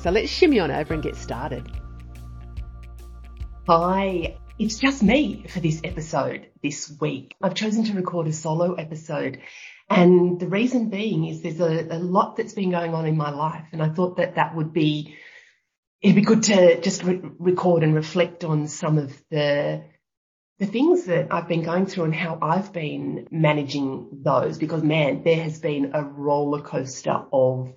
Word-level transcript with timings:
So 0.00 0.10
let's 0.10 0.30
shimmy 0.30 0.60
on 0.60 0.70
over 0.70 0.94
and 0.94 1.02
get 1.02 1.16
started. 1.16 1.68
Hi, 3.66 4.36
it's 4.56 4.78
just 4.78 5.02
me 5.02 5.44
for 5.48 5.58
this 5.58 5.80
episode 5.82 6.46
this 6.62 6.94
week. 7.00 7.34
I've 7.42 7.54
chosen 7.54 7.82
to 7.84 7.94
record 7.94 8.28
a 8.28 8.32
solo 8.32 8.74
episode. 8.74 9.40
And 9.90 10.38
the 10.38 10.46
reason 10.46 10.88
being 10.88 11.24
is 11.24 11.42
there's 11.42 11.60
a, 11.60 11.96
a 11.96 11.98
lot 11.98 12.36
that's 12.36 12.52
been 12.52 12.70
going 12.70 12.94
on 12.94 13.06
in 13.06 13.16
my 13.16 13.30
life. 13.30 13.66
And 13.72 13.82
I 13.82 13.88
thought 13.88 14.18
that 14.18 14.36
that 14.36 14.54
would 14.54 14.72
be, 14.72 15.16
it'd 16.00 16.14
be 16.14 16.22
good 16.22 16.44
to 16.44 16.80
just 16.80 17.02
re- 17.02 17.20
record 17.40 17.82
and 17.82 17.92
reflect 17.92 18.44
on 18.44 18.68
some 18.68 18.98
of 18.98 19.20
the, 19.30 19.82
the 20.60 20.66
things 20.66 21.06
that 21.06 21.32
I've 21.32 21.48
been 21.48 21.64
going 21.64 21.86
through 21.86 22.04
and 22.04 22.14
how 22.14 22.38
I've 22.40 22.72
been 22.72 23.26
managing 23.32 24.20
those 24.22 24.58
because 24.58 24.84
man, 24.84 25.24
there 25.24 25.42
has 25.42 25.58
been 25.58 25.90
a 25.94 26.04
roller 26.04 26.62
coaster 26.62 27.24
of 27.32 27.74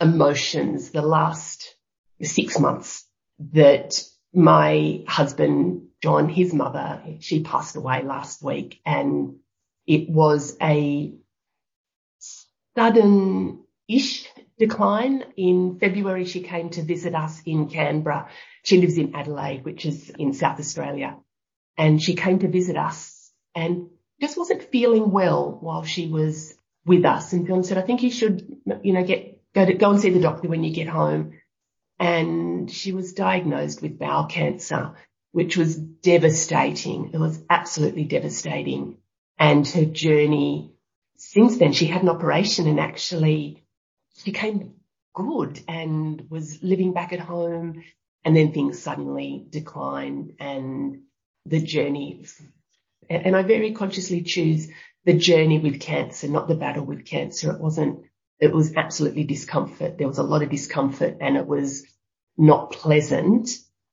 emotions 0.00 0.90
the 0.90 1.02
last 1.02 1.74
six 2.22 2.58
months 2.58 3.04
that 3.52 4.02
my 4.32 5.04
husband, 5.06 5.88
John, 6.02 6.28
his 6.28 6.54
mother, 6.54 7.02
she 7.20 7.42
passed 7.42 7.76
away 7.76 8.02
last 8.02 8.42
week 8.42 8.80
and 8.84 9.36
it 9.86 10.08
was 10.08 10.56
a 10.62 11.12
sudden-ish 12.76 14.28
decline. 14.58 15.24
In 15.36 15.78
February, 15.80 16.24
she 16.24 16.42
came 16.42 16.70
to 16.70 16.82
visit 16.82 17.14
us 17.14 17.40
in 17.44 17.68
Canberra. 17.68 18.28
She 18.62 18.80
lives 18.80 18.98
in 18.98 19.14
Adelaide, 19.14 19.64
which 19.64 19.86
is 19.86 20.10
in 20.10 20.32
South 20.32 20.60
Australia. 20.60 21.16
And 21.76 22.00
she 22.00 22.14
came 22.14 22.38
to 22.40 22.48
visit 22.48 22.76
us 22.76 23.32
and 23.54 23.88
just 24.20 24.36
wasn't 24.36 24.70
feeling 24.70 25.10
well 25.10 25.58
while 25.60 25.82
she 25.82 26.08
was 26.08 26.54
with 26.84 27.04
us. 27.04 27.32
And 27.32 27.46
John 27.46 27.64
said, 27.64 27.78
I 27.78 27.82
think 27.82 28.02
you 28.02 28.10
should, 28.10 28.46
you 28.82 28.92
know, 28.92 29.02
get 29.02 29.39
go 29.54 29.64
to 29.64 29.74
go 29.74 29.90
and 29.90 30.00
see 30.00 30.10
the 30.10 30.20
doctor 30.20 30.48
when 30.48 30.64
you 30.64 30.72
get 30.72 30.88
home. 30.88 31.38
And 31.98 32.70
she 32.70 32.92
was 32.92 33.12
diagnosed 33.12 33.82
with 33.82 33.98
bowel 33.98 34.26
cancer, 34.26 34.94
which 35.32 35.56
was 35.56 35.76
devastating. 35.76 37.10
It 37.12 37.18
was 37.18 37.42
absolutely 37.50 38.04
devastating. 38.04 38.96
And 39.38 39.66
her 39.68 39.84
journey 39.84 40.72
since 41.20 41.58
then, 41.58 41.74
she 41.74 41.84
had 41.84 42.02
an 42.02 42.08
operation 42.08 42.66
and 42.66 42.80
actually 42.80 43.62
became 44.24 44.72
good 45.14 45.60
and 45.68 46.30
was 46.30 46.62
living 46.62 46.94
back 46.94 47.12
at 47.12 47.20
home. 47.20 47.84
And 48.24 48.34
then 48.34 48.52
things 48.52 48.82
suddenly 48.82 49.46
declined 49.48 50.36
and 50.40 51.02
the 51.44 51.60
journey. 51.60 52.24
And 53.10 53.36
I 53.36 53.42
very 53.42 53.72
consciously 53.72 54.22
choose 54.22 54.68
the 55.04 55.12
journey 55.12 55.58
with 55.58 55.80
cancer, 55.80 56.26
not 56.26 56.48
the 56.48 56.54
battle 56.54 56.84
with 56.86 57.04
cancer. 57.04 57.52
It 57.52 57.60
wasn't 57.60 58.04
it 58.40 58.52
was 58.52 58.74
absolutely 58.74 59.24
discomfort. 59.24 59.98
There 59.98 60.08
was 60.08 60.18
a 60.18 60.22
lot 60.22 60.42
of 60.42 60.50
discomfort 60.50 61.18
and 61.20 61.36
it 61.36 61.46
was 61.46 61.84
not 62.38 62.72
pleasant, 62.72 63.50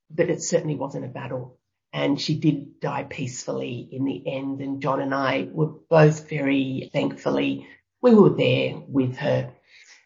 but 0.09 0.29
it 0.29 0.41
certainly 0.41 0.75
wasn't 0.75 1.05
a 1.05 1.09
battle. 1.09 1.59
And 1.91 2.19
she 2.19 2.39
did 2.39 2.79
die 2.79 3.03
peacefully 3.03 3.87
in 3.91 4.05
the 4.05 4.23
end. 4.25 4.61
And 4.61 4.81
John 4.81 5.01
and 5.01 5.13
I 5.13 5.47
were 5.51 5.71
both 5.89 6.29
very 6.29 6.89
thankfully, 6.93 7.67
we 8.01 8.13
were 8.13 8.29
there 8.29 8.75
with 8.87 9.17
her. 9.17 9.51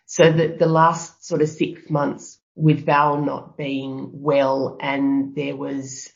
So 0.06 0.32
that 0.32 0.60
the 0.60 0.68
last 0.68 1.26
sort 1.26 1.42
of 1.42 1.50
six 1.50 1.90
months 1.90 2.40
with 2.56 2.86
Val 2.86 3.22
not 3.22 3.58
being 3.58 4.10
well 4.12 4.78
and 4.82 5.36
there 5.36 5.56
was 5.56 6.12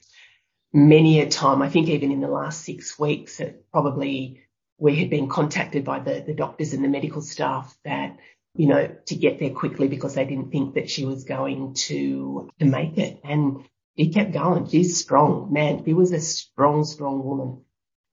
many 0.74 1.22
a 1.22 1.30
time, 1.30 1.62
I 1.62 1.70
think 1.70 1.88
even 1.88 2.12
in 2.12 2.22
the 2.22 2.28
last 2.28 2.64
six 2.64 3.00
weeks, 3.00 3.40
it 3.40 3.66
probably 3.72 4.45
we 4.78 4.96
had 4.96 5.10
been 5.10 5.30
contacted 5.30 5.86
by 5.86 6.00
the, 6.00 6.24
the 6.26 6.34
doctors 6.34 6.74
and 6.74 6.84
the 6.84 6.90
medical 6.90 7.22
staff 7.22 7.76
that, 7.86 8.18
you 8.56 8.68
know, 8.68 8.96
to 9.06 9.16
get 9.16 9.40
there 9.40 9.52
quickly 9.52 9.88
because 9.88 10.16
they 10.16 10.26
didn't 10.26 10.52
think 10.52 10.76
that 10.76 10.90
she 10.90 11.06
was 11.06 11.24
going 11.24 11.74
to, 11.74 12.50
to 12.60 12.66
make 12.66 12.98
it. 12.98 13.20
And 13.24 13.66
she 13.98 14.10
kept 14.10 14.34
going. 14.34 14.68
She's 14.68 15.00
strong, 15.00 15.54
man. 15.54 15.84
She 15.86 15.94
was 15.94 16.12
a 16.12 16.20
strong, 16.20 16.84
strong 16.84 17.24
woman. 17.24 17.62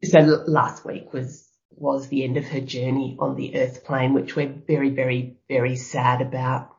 So 0.05 0.19
last 0.47 0.84
week 0.84 1.12
was, 1.12 1.49
was 1.71 2.09
the 2.09 2.25
end 2.25 2.37
of 2.37 2.45
her 2.47 2.61
journey 2.61 3.17
on 3.19 3.34
the 3.34 3.56
earth 3.56 3.84
plane, 3.84 4.15
which 4.15 4.37
we're 4.37 4.49
very, 4.67 4.91
very, 4.91 5.37
very 5.49 5.77
sad 5.77 6.23
about. 6.23 6.71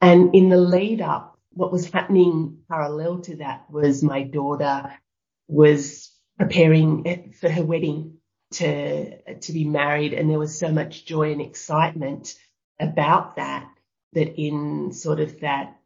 And 0.00 0.34
in 0.34 0.50
the 0.50 0.58
lead 0.58 1.00
up, 1.00 1.38
what 1.50 1.72
was 1.72 1.90
happening 1.90 2.58
parallel 2.68 3.20
to 3.20 3.36
that 3.36 3.64
was 3.70 4.02
my 4.02 4.22
daughter 4.22 4.92
was 5.48 6.10
preparing 6.38 7.32
for 7.40 7.48
her 7.48 7.64
wedding 7.64 8.15
to, 8.52 9.34
to 9.34 9.52
be 9.52 9.64
married. 9.64 10.12
And 10.12 10.30
there 10.30 10.38
was 10.38 10.58
so 10.58 10.70
much 10.70 11.04
joy 11.04 11.32
and 11.32 11.40
excitement 11.40 12.34
about 12.80 13.36
that, 13.36 13.68
that 14.12 14.40
in 14.40 14.92
sort 14.92 15.20
of 15.20 15.40
that 15.40 15.76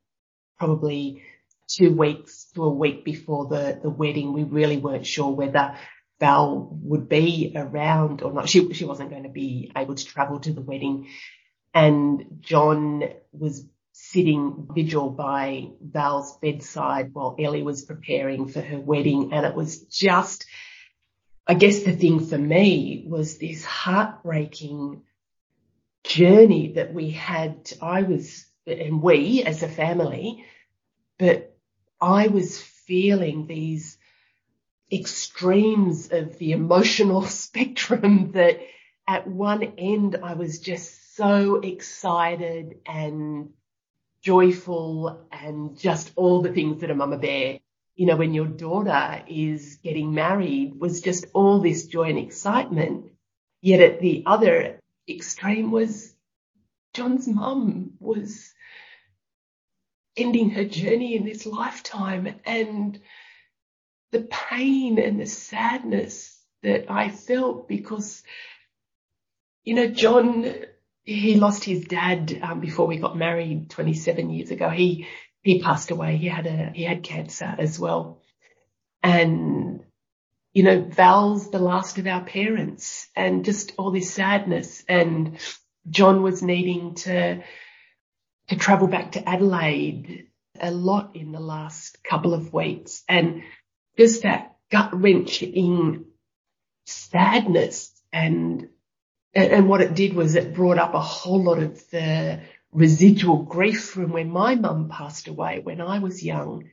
probably 0.59 1.23
two 1.69 1.93
weeks 1.93 2.47
to 2.55 2.65
a 2.65 2.71
week 2.71 3.05
before 3.05 3.47
the, 3.47 3.79
the 3.83 3.91
wedding, 3.91 4.33
we 4.33 4.45
really 4.45 4.77
weren't 4.77 5.07
sure 5.07 5.31
whether 5.31 5.77
Val 6.19 6.69
would 6.83 7.09
be 7.09 7.53
around 7.57 8.23
or 8.23 8.33
not. 8.33 8.49
She, 8.49 8.73
she 8.75 8.85
wasn't 8.85 9.11
going 9.11 9.23
to 9.23 9.31
be 9.31 9.73
able 9.77 9.95
to 9.95 10.05
travel 10.05 10.41
to 10.41 10.53
the 10.53 10.61
wedding. 10.61 11.09
And 11.73 12.39
John 12.41 13.05
was 13.33 13.65
sitting 13.93 14.69
vigil 14.75 15.11
by 15.11 15.69
Val's 15.81 16.37
bedside 16.39 17.11
while 17.13 17.37
Ellie 17.39 17.63
was 17.63 17.85
preparing 17.85 18.49
for 18.49 18.61
her 18.61 18.79
wedding. 18.79 19.33
And 19.33 19.47
it 19.47 19.55
was 19.55 19.81
just 19.85 20.47
I 21.51 21.55
guess 21.55 21.83
the 21.83 21.91
thing 21.91 22.21
for 22.21 22.39
me 22.39 23.05
was 23.09 23.39
this 23.39 23.65
heartbreaking 23.65 25.03
journey 26.05 26.75
that 26.75 26.95
we 26.95 27.11
had. 27.11 27.73
I 27.83 28.03
was, 28.03 28.47
and 28.69 29.03
we 29.03 29.43
as 29.43 29.65
a 29.65 29.69
family, 29.69 30.45
but 31.19 31.59
I 32.01 32.29
was 32.29 32.63
feeling 32.63 33.49
these 33.49 33.99
extremes 34.93 36.13
of 36.13 36.39
the 36.39 36.53
emotional 36.53 37.23
spectrum 37.43 38.31
that 38.31 38.61
at 39.09 39.27
one 39.27 39.65
end 39.77 40.21
I 40.23 40.35
was 40.35 40.61
just 40.61 41.17
so 41.17 41.57
excited 41.57 42.77
and 42.87 43.49
joyful 44.23 45.27
and 45.33 45.77
just 45.77 46.13
all 46.15 46.43
the 46.43 46.53
things 46.53 46.83
that 46.83 46.93
a 46.93 46.95
mama 46.95 47.19
bear 47.19 47.59
you 48.01 48.07
know, 48.07 48.17
when 48.17 48.33
your 48.33 48.47
daughter 48.47 49.23
is 49.29 49.77
getting 49.85 50.15
married 50.15 50.81
was 50.81 51.03
just 51.03 51.27
all 51.35 51.61
this 51.61 51.87
joy 51.87 52.05
and 52.05 52.19
excitement. 52.19 53.13
Yet 53.61 53.83
at 53.83 54.01
the 54.01 54.23
other 54.25 54.81
extreme 55.07 55.71
was 55.71 56.15
John's 56.95 57.29
mum 57.29 57.91
was 58.01 58.55
ending 60.17 60.49
her 60.49 60.65
journey 60.65 61.15
in 61.15 61.27
this 61.27 61.45
lifetime 61.45 62.37
and 62.47 62.99
the 64.13 64.23
pain 64.23 64.99
and 64.99 65.21
the 65.21 65.27
sadness 65.27 66.43
that 66.63 66.91
I 66.91 67.11
felt 67.11 67.69
because, 67.69 68.23
you 69.63 69.75
know, 69.75 69.89
John, 69.89 70.51
he 71.05 71.35
lost 71.35 71.65
his 71.65 71.85
dad 71.85 72.39
um, 72.41 72.61
before 72.61 72.87
we 72.87 72.97
got 72.97 73.15
married 73.15 73.69
27 73.69 74.31
years 74.31 74.51
ago. 74.51 74.71
He 74.71 75.07
he 75.43 75.61
passed 75.61 75.91
away. 75.91 76.17
He 76.17 76.29
had 76.29 76.47
a, 76.47 76.71
he 76.75 76.85
had 76.85 77.03
cancer 77.03 77.55
as 77.59 77.79
well. 77.79 78.23
And, 79.03 79.83
you 80.53 80.63
know, 80.63 80.83
Val's 80.83 81.51
the 81.51 81.59
last 81.59 81.99
of 81.99 82.07
our 82.07 82.23
parents 82.23 83.09
and 83.17 83.45
just 83.45 83.73
all 83.79 83.91
this 83.91 84.13
sadness. 84.13 84.85
And 84.89 85.39
John 85.89 86.23
was 86.23 86.43
needing 86.43 86.95
to, 86.97 87.43
to 88.49 88.57
travel 88.57 88.87
back 88.87 89.13
to 89.13 89.29
Adelaide 89.29 90.27
a 90.61 90.71
lot 90.71 91.17
in 91.17 91.33
the 91.33 91.41
last 91.41 92.03
couple 92.05 92.35
of 92.35 92.53
weeks 92.53 93.03
and 93.09 93.43
just 93.97 94.23
that 94.23 94.57
gut 94.71 94.91
wrenching 94.93 96.05
sadness 96.87 97.93
and, 98.13 98.69
and 99.33 99.69
what 99.69 99.81
it 99.81 99.95
did 99.95 100.13
was 100.13 100.35
it 100.35 100.55
brought 100.55 100.79
up 100.79 100.93
a 100.93 101.01
whole 101.01 101.45
lot 101.45 101.61
of 101.61 101.89
the 101.91 102.41
residual 102.73 103.43
grief 103.43 103.85
from 103.85 104.13
when 104.13 104.31
my 104.31 104.55
mum 104.55 104.89
passed 104.89 105.29
away 105.29 105.61
when 105.63 105.81
I 105.81 105.99
was 105.99 106.23
young. 106.23 106.71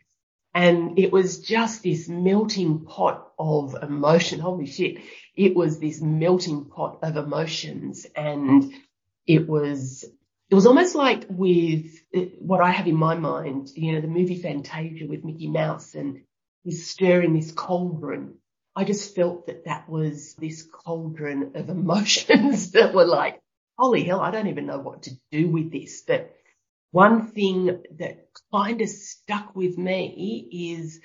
And 0.53 0.97
it 0.97 1.11
was 1.11 1.39
just 1.39 1.83
this 1.83 2.07
melting 2.09 2.85
pot 2.85 3.31
of 3.37 3.75
emotion. 3.81 4.39
Holy 4.39 4.65
shit. 4.65 4.97
It 5.35 5.55
was 5.55 5.79
this 5.79 6.01
melting 6.01 6.65
pot 6.65 6.99
of 7.03 7.15
emotions 7.15 8.07
and 8.15 8.73
it 9.27 9.47
was 9.47 10.03
it 10.49 10.55
was 10.55 10.65
almost 10.65 10.95
like 10.95 11.25
with 11.29 11.93
uh, 12.15 12.21
what 12.39 12.61
I 12.61 12.71
have 12.71 12.87
in 12.87 12.95
my 12.95 13.15
mind, 13.15 13.69
you 13.75 13.91
know, 13.91 14.01
the 14.01 14.07
movie 14.07 14.41
Fantasia 14.41 15.05
with 15.05 15.25
Mickey 15.25 15.49
Mouse 15.49 15.93
and 15.93 16.21
he's 16.63 16.89
stirring 16.89 17.33
this 17.33 17.51
cauldron. 17.51 18.35
I 18.73 18.85
just 18.85 19.13
felt 19.13 19.47
that 19.47 19.65
that 19.65 19.89
was 19.89 20.35
this 20.35 20.63
cauldron 20.63 21.51
of 21.55 21.69
emotions 21.77 22.71
that 22.71 22.93
were 22.93 23.05
like, 23.05 23.41
holy 23.77 24.03
hell, 24.03 24.21
I 24.21 24.31
don't 24.31 24.47
even 24.47 24.65
know 24.65 24.79
what 24.79 25.03
to 25.03 25.11
do 25.31 25.49
with 25.49 25.71
this. 25.71 26.03
But 26.07 26.35
one 26.91 27.27
thing 27.27 27.83
that 27.99 28.27
kind 28.53 28.81
of 28.81 28.89
stuck 28.89 29.55
with 29.55 29.77
me 29.77 30.73
is 30.81 30.99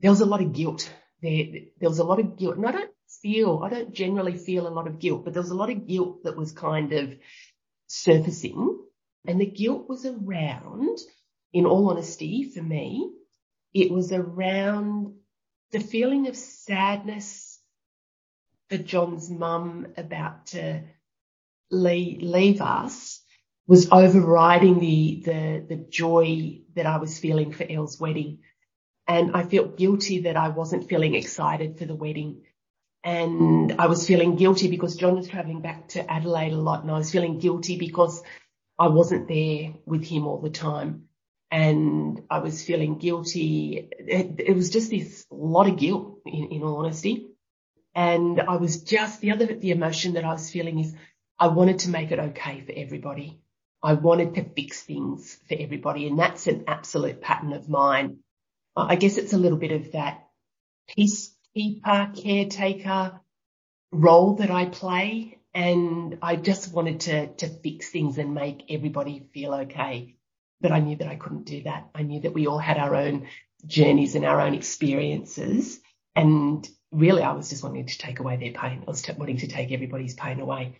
there 0.00 0.10
was 0.10 0.20
a 0.20 0.26
lot 0.26 0.42
of 0.42 0.52
guilt 0.52 0.92
there. 1.22 1.46
There 1.80 1.88
was 1.88 1.98
a 1.98 2.04
lot 2.04 2.20
of 2.20 2.36
guilt 2.36 2.56
and 2.56 2.66
I 2.66 2.72
don't 2.72 2.90
feel, 3.22 3.62
I 3.64 3.70
don't 3.70 3.92
generally 3.92 4.36
feel 4.36 4.66
a 4.66 4.70
lot 4.70 4.86
of 4.86 4.98
guilt, 4.98 5.24
but 5.24 5.32
there 5.32 5.42
was 5.42 5.50
a 5.50 5.56
lot 5.56 5.70
of 5.70 5.86
guilt 5.86 6.24
that 6.24 6.36
was 6.36 6.52
kind 6.52 6.92
of 6.92 7.14
surfacing 7.86 8.78
and 9.26 9.40
the 9.40 9.46
guilt 9.46 9.88
was 9.88 10.06
around, 10.06 10.98
in 11.52 11.66
all 11.66 11.90
honesty 11.90 12.44
for 12.44 12.62
me, 12.62 13.10
it 13.74 13.90
was 13.90 14.12
around 14.12 15.14
the 15.72 15.80
feeling 15.80 16.28
of 16.28 16.36
sadness 16.36 17.58
for 18.68 18.78
John's 18.78 19.30
mum 19.30 19.88
about 19.96 20.46
to 20.46 20.82
leave, 21.70 22.22
leave 22.22 22.60
us 22.60 23.22
was 23.66 23.88
overriding 23.90 24.78
the, 24.78 25.22
the, 25.24 25.66
the 25.68 25.76
joy 25.76 26.60
that 26.74 26.86
I 26.86 26.98
was 26.98 27.18
feeling 27.18 27.52
for 27.52 27.66
Elle's 27.68 27.98
wedding. 27.98 28.38
And 29.08 29.36
I 29.36 29.44
felt 29.44 29.76
guilty 29.76 30.22
that 30.22 30.36
I 30.36 30.48
wasn't 30.48 30.88
feeling 30.88 31.14
excited 31.14 31.78
for 31.78 31.84
the 31.84 31.94
wedding. 31.94 32.42
And 33.02 33.74
I 33.78 33.86
was 33.86 34.06
feeling 34.06 34.36
guilty 34.36 34.68
because 34.68 34.96
John 34.96 35.16
was 35.16 35.28
traveling 35.28 35.62
back 35.62 35.88
to 35.88 36.10
Adelaide 36.10 36.52
a 36.52 36.56
lot 36.56 36.82
and 36.82 36.90
I 36.90 36.98
was 36.98 37.10
feeling 37.10 37.38
guilty 37.38 37.76
because 37.76 38.22
I 38.78 38.88
wasn't 38.88 39.28
there 39.28 39.74
with 39.84 40.04
him 40.04 40.26
all 40.26 40.40
the 40.40 40.50
time. 40.50 41.04
And 41.50 42.22
I 42.28 42.40
was 42.40 42.64
feeling 42.64 42.98
guilty. 42.98 43.88
It, 43.98 44.40
it 44.40 44.56
was 44.56 44.70
just 44.70 44.90
this 44.90 45.24
lot 45.30 45.68
of 45.68 45.78
guilt 45.78 46.18
in, 46.26 46.48
in 46.50 46.62
all 46.62 46.84
honesty. 46.84 47.28
And 47.94 48.40
I 48.40 48.56
was 48.56 48.82
just, 48.82 49.20
the 49.20 49.30
other, 49.30 49.46
the 49.46 49.70
emotion 49.70 50.14
that 50.14 50.24
I 50.24 50.32
was 50.32 50.50
feeling 50.50 50.80
is 50.80 50.94
I 51.38 51.48
wanted 51.48 51.80
to 51.80 51.90
make 51.90 52.10
it 52.12 52.18
okay 52.18 52.62
for 52.62 52.72
everybody. 52.74 53.40
I 53.82 53.92
wanted 53.92 54.34
to 54.34 54.44
fix 54.44 54.82
things 54.82 55.38
for 55.48 55.56
everybody. 55.58 56.06
And 56.06 56.18
that's 56.18 56.46
an 56.46 56.64
absolute 56.66 57.20
pattern 57.20 57.52
of 57.52 57.68
mine. 57.68 58.18
I 58.74 58.96
guess 58.96 59.16
it's 59.18 59.32
a 59.32 59.38
little 59.38 59.58
bit 59.58 59.72
of 59.72 59.92
that 59.92 60.26
peacekeeper, 60.96 62.22
caretaker 62.22 63.20
role 63.92 64.36
that 64.36 64.50
I 64.50 64.66
play. 64.66 65.38
And 65.54 66.18
I 66.22 66.36
just 66.36 66.72
wanted 66.72 67.00
to, 67.00 67.28
to 67.34 67.48
fix 67.48 67.90
things 67.90 68.18
and 68.18 68.34
make 68.34 68.64
everybody 68.70 69.28
feel 69.32 69.54
okay. 69.54 70.16
But 70.60 70.72
I 70.72 70.80
knew 70.80 70.96
that 70.96 71.08
I 71.08 71.16
couldn't 71.16 71.44
do 71.44 71.62
that. 71.64 71.90
I 71.94 72.02
knew 72.02 72.20
that 72.20 72.34
we 72.34 72.46
all 72.46 72.58
had 72.58 72.78
our 72.78 72.94
own 72.94 73.28
journeys 73.66 74.14
and 74.14 74.24
our 74.24 74.40
own 74.40 74.54
experiences. 74.54 75.80
And 76.14 76.66
really, 76.92 77.22
I 77.22 77.32
was 77.32 77.50
just 77.50 77.62
wanting 77.62 77.86
to 77.86 77.98
take 77.98 78.20
away 78.20 78.36
their 78.36 78.52
pain. 78.52 78.82
I 78.86 78.90
was 78.90 79.02
t- 79.02 79.12
wanting 79.16 79.38
to 79.38 79.48
take 79.48 79.72
everybody's 79.72 80.14
pain 80.14 80.40
away. 80.40 80.78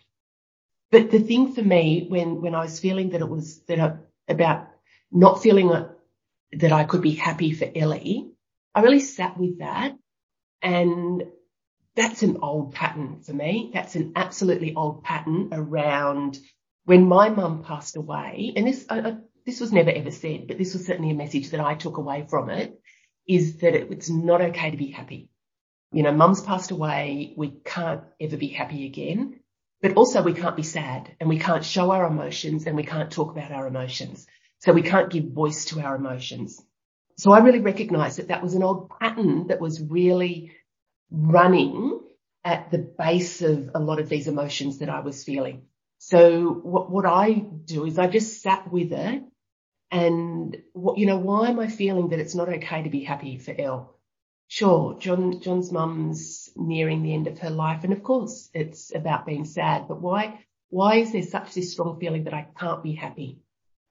But 0.91 1.11
the 1.11 1.19
thing 1.19 1.53
for 1.53 1.61
me, 1.61 2.05
when, 2.07 2.41
when 2.41 2.55
I 2.55 2.61
was 2.61 2.79
feeling 2.79 3.09
that 3.09 3.21
it 3.21 3.29
was 3.29 3.61
that 3.65 3.79
I, 3.79 3.97
about 4.27 4.67
not 5.11 5.41
feeling 5.43 5.71
that 6.51 6.71
I 6.71 6.83
could 6.85 7.01
be 7.01 7.11
happy 7.11 7.51
for 7.53 7.67
Ellie, 7.75 8.29
I 8.73 8.81
really 8.81 9.01
sat 9.01 9.37
with 9.37 9.59
that 9.59 9.95
and 10.61 11.23
that's 11.95 12.23
an 12.23 12.37
old 12.41 12.73
pattern 12.73 13.21
for 13.21 13.33
me. 13.33 13.71
That's 13.73 13.95
an 13.95 14.13
absolutely 14.15 14.75
old 14.75 15.03
pattern 15.03 15.49
around 15.51 16.37
when 16.85 17.07
my 17.07 17.29
mum 17.29 17.63
passed 17.63 17.97
away. 17.97 18.53
And 18.55 18.67
this, 18.67 18.85
uh, 18.87 19.15
this 19.45 19.59
was 19.59 19.73
never 19.73 19.89
ever 19.89 20.11
said, 20.11 20.47
but 20.47 20.57
this 20.57 20.73
was 20.73 20.85
certainly 20.85 21.11
a 21.11 21.15
message 21.15 21.49
that 21.49 21.59
I 21.59 21.75
took 21.75 21.97
away 21.97 22.25
from 22.29 22.49
it 22.49 22.79
is 23.27 23.57
that 23.57 23.75
it, 23.75 23.91
it's 23.91 24.09
not 24.09 24.41
okay 24.41 24.71
to 24.71 24.77
be 24.77 24.91
happy. 24.91 25.29
You 25.91 26.03
know, 26.03 26.11
mum's 26.11 26.41
passed 26.41 26.71
away. 26.71 27.33
We 27.35 27.49
can't 27.65 28.03
ever 28.21 28.37
be 28.37 28.49
happy 28.49 28.85
again, 28.85 29.39
but 29.81 29.93
also 29.93 30.21
we 30.21 30.33
can't 30.33 30.55
be 30.55 30.63
sad 30.63 31.15
and 31.19 31.29
we 31.29 31.39
can't 31.39 31.63
show 31.63 31.91
our 31.91 32.05
emotions 32.05 32.65
and 32.65 32.75
we 32.75 32.83
can't 32.83 33.11
talk 33.11 33.31
about 33.31 33.51
our 33.51 33.67
emotions. 33.67 34.25
So 34.59 34.73
we 34.73 34.81
can't 34.81 35.11
give 35.11 35.25
voice 35.25 35.65
to 35.65 35.81
our 35.81 35.95
emotions. 35.95 36.61
So 37.17 37.31
I 37.31 37.39
really 37.39 37.59
recognized 37.59 38.17
that 38.19 38.29
that 38.29 38.43
was 38.43 38.53
an 38.53 38.63
old 38.63 38.89
pattern 38.89 39.47
that 39.47 39.61
was 39.61 39.81
really 39.81 40.51
running 41.11 41.99
at 42.43 42.71
the 42.71 42.77
base 42.77 43.41
of 43.41 43.71
a 43.75 43.79
lot 43.79 43.99
of 43.99 44.09
these 44.09 44.27
emotions 44.27 44.79
that 44.79 44.89
I 44.89 45.01
was 45.01 45.23
feeling. 45.23 45.63
So 45.99 46.49
what, 46.51 46.89
what 46.89 47.05
I 47.05 47.33
do 47.33 47.85
is 47.85 47.97
I 47.97 48.07
just 48.07 48.41
sat 48.41 48.71
with 48.71 48.93
it 48.93 49.23
and 49.91 50.57
what, 50.73 50.97
you 50.97 51.05
know, 51.05 51.17
why 51.17 51.49
am 51.49 51.59
I 51.59 51.67
feeling 51.67 52.09
that 52.09 52.19
it's 52.19 52.35
not 52.35 52.49
okay 52.49 52.83
to 52.83 52.89
be 52.89 53.03
happy 53.03 53.37
for 53.37 53.53
Elle? 53.57 53.93
Sure, 54.47 54.97
John, 54.99 55.41
John's 55.41 55.71
mum's 55.71 56.46
nearing 56.59 57.03
the 57.03 57.13
end 57.13 57.27
of 57.27 57.39
her 57.39 57.49
life. 57.49 57.83
And 57.83 57.93
of 57.93 58.03
course 58.03 58.49
it's 58.53 58.93
about 58.93 59.25
being 59.25 59.45
sad, 59.45 59.87
but 59.87 60.01
why, 60.01 60.39
why 60.69 60.97
is 60.97 61.11
there 61.11 61.23
such 61.23 61.53
this 61.53 61.71
strong 61.71 61.99
feeling 61.99 62.25
that 62.25 62.33
I 62.33 62.47
can't 62.57 62.83
be 62.83 62.93
happy? 62.93 63.39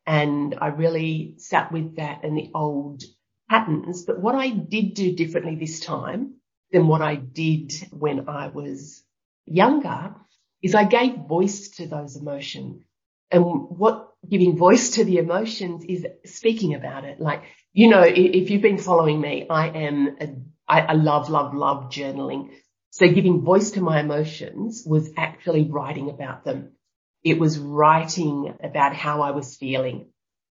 And 0.06 0.56
I 0.60 0.68
really 0.68 1.34
sat 1.38 1.72
with 1.72 1.96
that 1.96 2.24
and 2.24 2.36
the 2.36 2.50
old 2.54 3.02
patterns. 3.50 4.04
But 4.04 4.20
what 4.20 4.34
I 4.34 4.50
did 4.50 4.94
do 4.94 5.14
differently 5.14 5.56
this 5.56 5.80
time 5.80 6.34
than 6.72 6.86
what 6.86 7.02
I 7.02 7.16
did 7.16 7.72
when 7.90 8.28
I 8.28 8.48
was 8.48 9.02
younger 9.46 10.14
is 10.62 10.74
I 10.74 10.84
gave 10.84 11.16
voice 11.16 11.70
to 11.76 11.86
those 11.86 12.16
emotions. 12.16 12.82
And 13.30 13.44
what 13.44 14.12
giving 14.28 14.56
voice 14.56 14.90
to 14.90 15.04
the 15.04 15.18
emotions 15.18 15.84
is 15.84 16.06
speaking 16.24 16.74
about 16.74 17.04
it. 17.04 17.20
Like, 17.20 17.42
you 17.72 17.88
know, 17.88 18.02
if 18.02 18.50
you've 18.50 18.62
been 18.62 18.78
following 18.78 19.20
me, 19.20 19.46
I 19.48 19.68
am, 19.68 20.16
a, 20.20 20.28
I, 20.68 20.80
I 20.80 20.92
love, 20.94 21.30
love, 21.30 21.54
love 21.54 21.90
journaling. 21.90 22.50
So 22.90 23.06
giving 23.08 23.42
voice 23.42 23.72
to 23.72 23.80
my 23.80 24.00
emotions 24.00 24.82
was 24.86 25.10
actually 25.16 25.64
writing 25.70 26.10
about 26.10 26.44
them. 26.44 26.72
It 27.22 27.38
was 27.38 27.58
writing 27.58 28.54
about 28.62 28.94
how 28.94 29.22
I 29.22 29.32
was 29.32 29.56
feeling. 29.56 30.08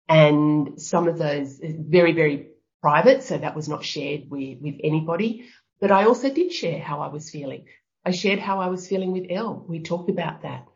And 0.08 0.80
some 0.80 1.08
of 1.08 1.18
those 1.18 1.58
very, 1.62 2.12
very 2.12 2.48
private, 2.82 3.22
so 3.22 3.38
that 3.38 3.56
was 3.56 3.68
not 3.68 3.84
shared 3.84 4.24
with, 4.28 4.58
with 4.60 4.74
anybody. 4.84 5.46
But 5.80 5.90
I 5.90 6.04
also 6.04 6.30
did 6.30 6.52
share 6.52 6.80
how 6.80 7.00
I 7.00 7.08
was 7.08 7.30
feeling. 7.30 7.64
I 8.04 8.10
shared 8.10 8.38
how 8.38 8.60
I 8.60 8.66
was 8.66 8.86
feeling 8.86 9.12
with 9.12 9.26
Elle. 9.30 9.64
We 9.66 9.80
talked 9.80 10.10
about 10.10 10.42
that. 10.42 10.66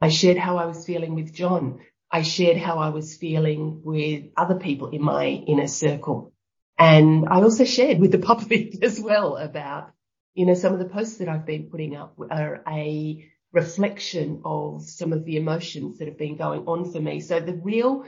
I 0.00 0.08
shared 0.08 0.38
how 0.38 0.56
I 0.56 0.66
was 0.66 0.86
feeling 0.86 1.14
with 1.14 1.34
John. 1.34 1.80
I 2.10 2.22
shared 2.22 2.56
how 2.56 2.78
I 2.78 2.88
was 2.88 3.16
feeling 3.16 3.82
with 3.84 4.24
other 4.36 4.54
people 4.54 4.90
in 4.90 5.02
my 5.02 5.26
inner 5.26 5.68
circle. 5.68 6.32
And 6.78 7.26
I 7.28 7.42
also 7.42 7.64
shared 7.64 7.98
with 7.98 8.12
the 8.12 8.18
public 8.18 8.82
as 8.82 9.00
well 9.00 9.36
about, 9.36 9.90
you 10.34 10.46
know, 10.46 10.54
some 10.54 10.72
of 10.72 10.78
the 10.78 10.84
posts 10.88 11.18
that 11.18 11.28
I've 11.28 11.46
been 11.46 11.70
putting 11.70 11.96
up 11.96 12.16
are 12.30 12.62
a 12.68 13.28
reflection 13.52 14.42
of 14.44 14.82
some 14.82 15.12
of 15.12 15.24
the 15.24 15.36
emotions 15.36 15.98
that 15.98 16.08
have 16.08 16.18
been 16.18 16.36
going 16.36 16.66
on 16.66 16.92
for 16.92 17.00
me. 17.00 17.20
So 17.20 17.40
the 17.40 17.54
real 17.54 18.04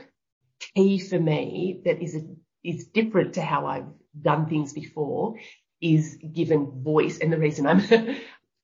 key 0.75 0.99
for 0.99 1.19
me 1.19 1.81
that 1.85 2.03
is 2.03 2.15
a 2.15 2.23
is 2.63 2.89
different 2.89 3.35
to 3.35 3.43
how 3.43 3.67
I've 3.67 3.89
done 4.21 4.47
things 4.47 4.73
before 4.73 5.37
is 5.81 6.19
given 6.33 6.83
voice. 6.83 7.19
And 7.19 7.33
the 7.33 7.39
reason 7.39 7.67
I'm 7.67 7.83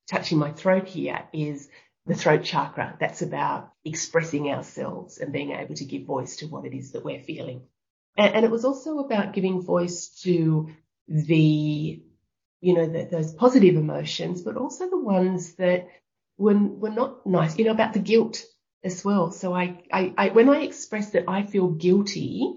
touching 0.09 0.39
my 0.39 0.53
throat 0.53 0.87
here 0.87 1.27
is 1.33 1.69
the 2.05 2.15
throat 2.15 2.45
chakra. 2.45 2.97
That's 3.01 3.23
about 3.23 3.71
expressing 3.85 4.51
ourselves 4.51 5.19
and 5.19 5.33
being 5.33 5.53
able 5.53 5.75
to 5.77 5.85
give 5.85 6.05
voice 6.05 6.37
to 6.37 6.47
what 6.47 6.67
it 6.67 6.75
is 6.77 6.93
that 6.93 7.05
we're 7.05 7.23
feeling. 7.23 7.63
And, 8.17 8.35
and 8.35 8.45
it 8.45 8.51
was 8.51 8.65
also 8.65 8.99
about 8.99 9.33
giving 9.33 9.63
voice 9.63 10.09
to 10.23 10.69
the, 11.09 12.03
you 12.61 12.75
know, 12.75 12.87
the, 12.87 13.09
those 13.11 13.33
positive 13.33 13.77
emotions, 13.77 14.43
but 14.43 14.57
also 14.57 14.89
the 14.89 15.01
ones 15.01 15.55
that 15.55 15.89
were, 16.39 16.57
were 16.57 16.91
not 16.91 17.27
nice, 17.27 17.59
you 17.59 17.65
know, 17.65 17.73
about 17.73 17.93
the 17.93 17.99
guilt 18.01 18.45
as 18.85 19.05
well. 19.05 19.33
So 19.33 19.55
I, 19.55 19.83
I, 19.93 20.15
I 20.17 20.29
when 20.31 20.49
I 20.49 20.63
express 20.63 21.11
that 21.11 21.25
I 21.29 21.43
feel 21.43 21.69
guilty, 21.69 22.55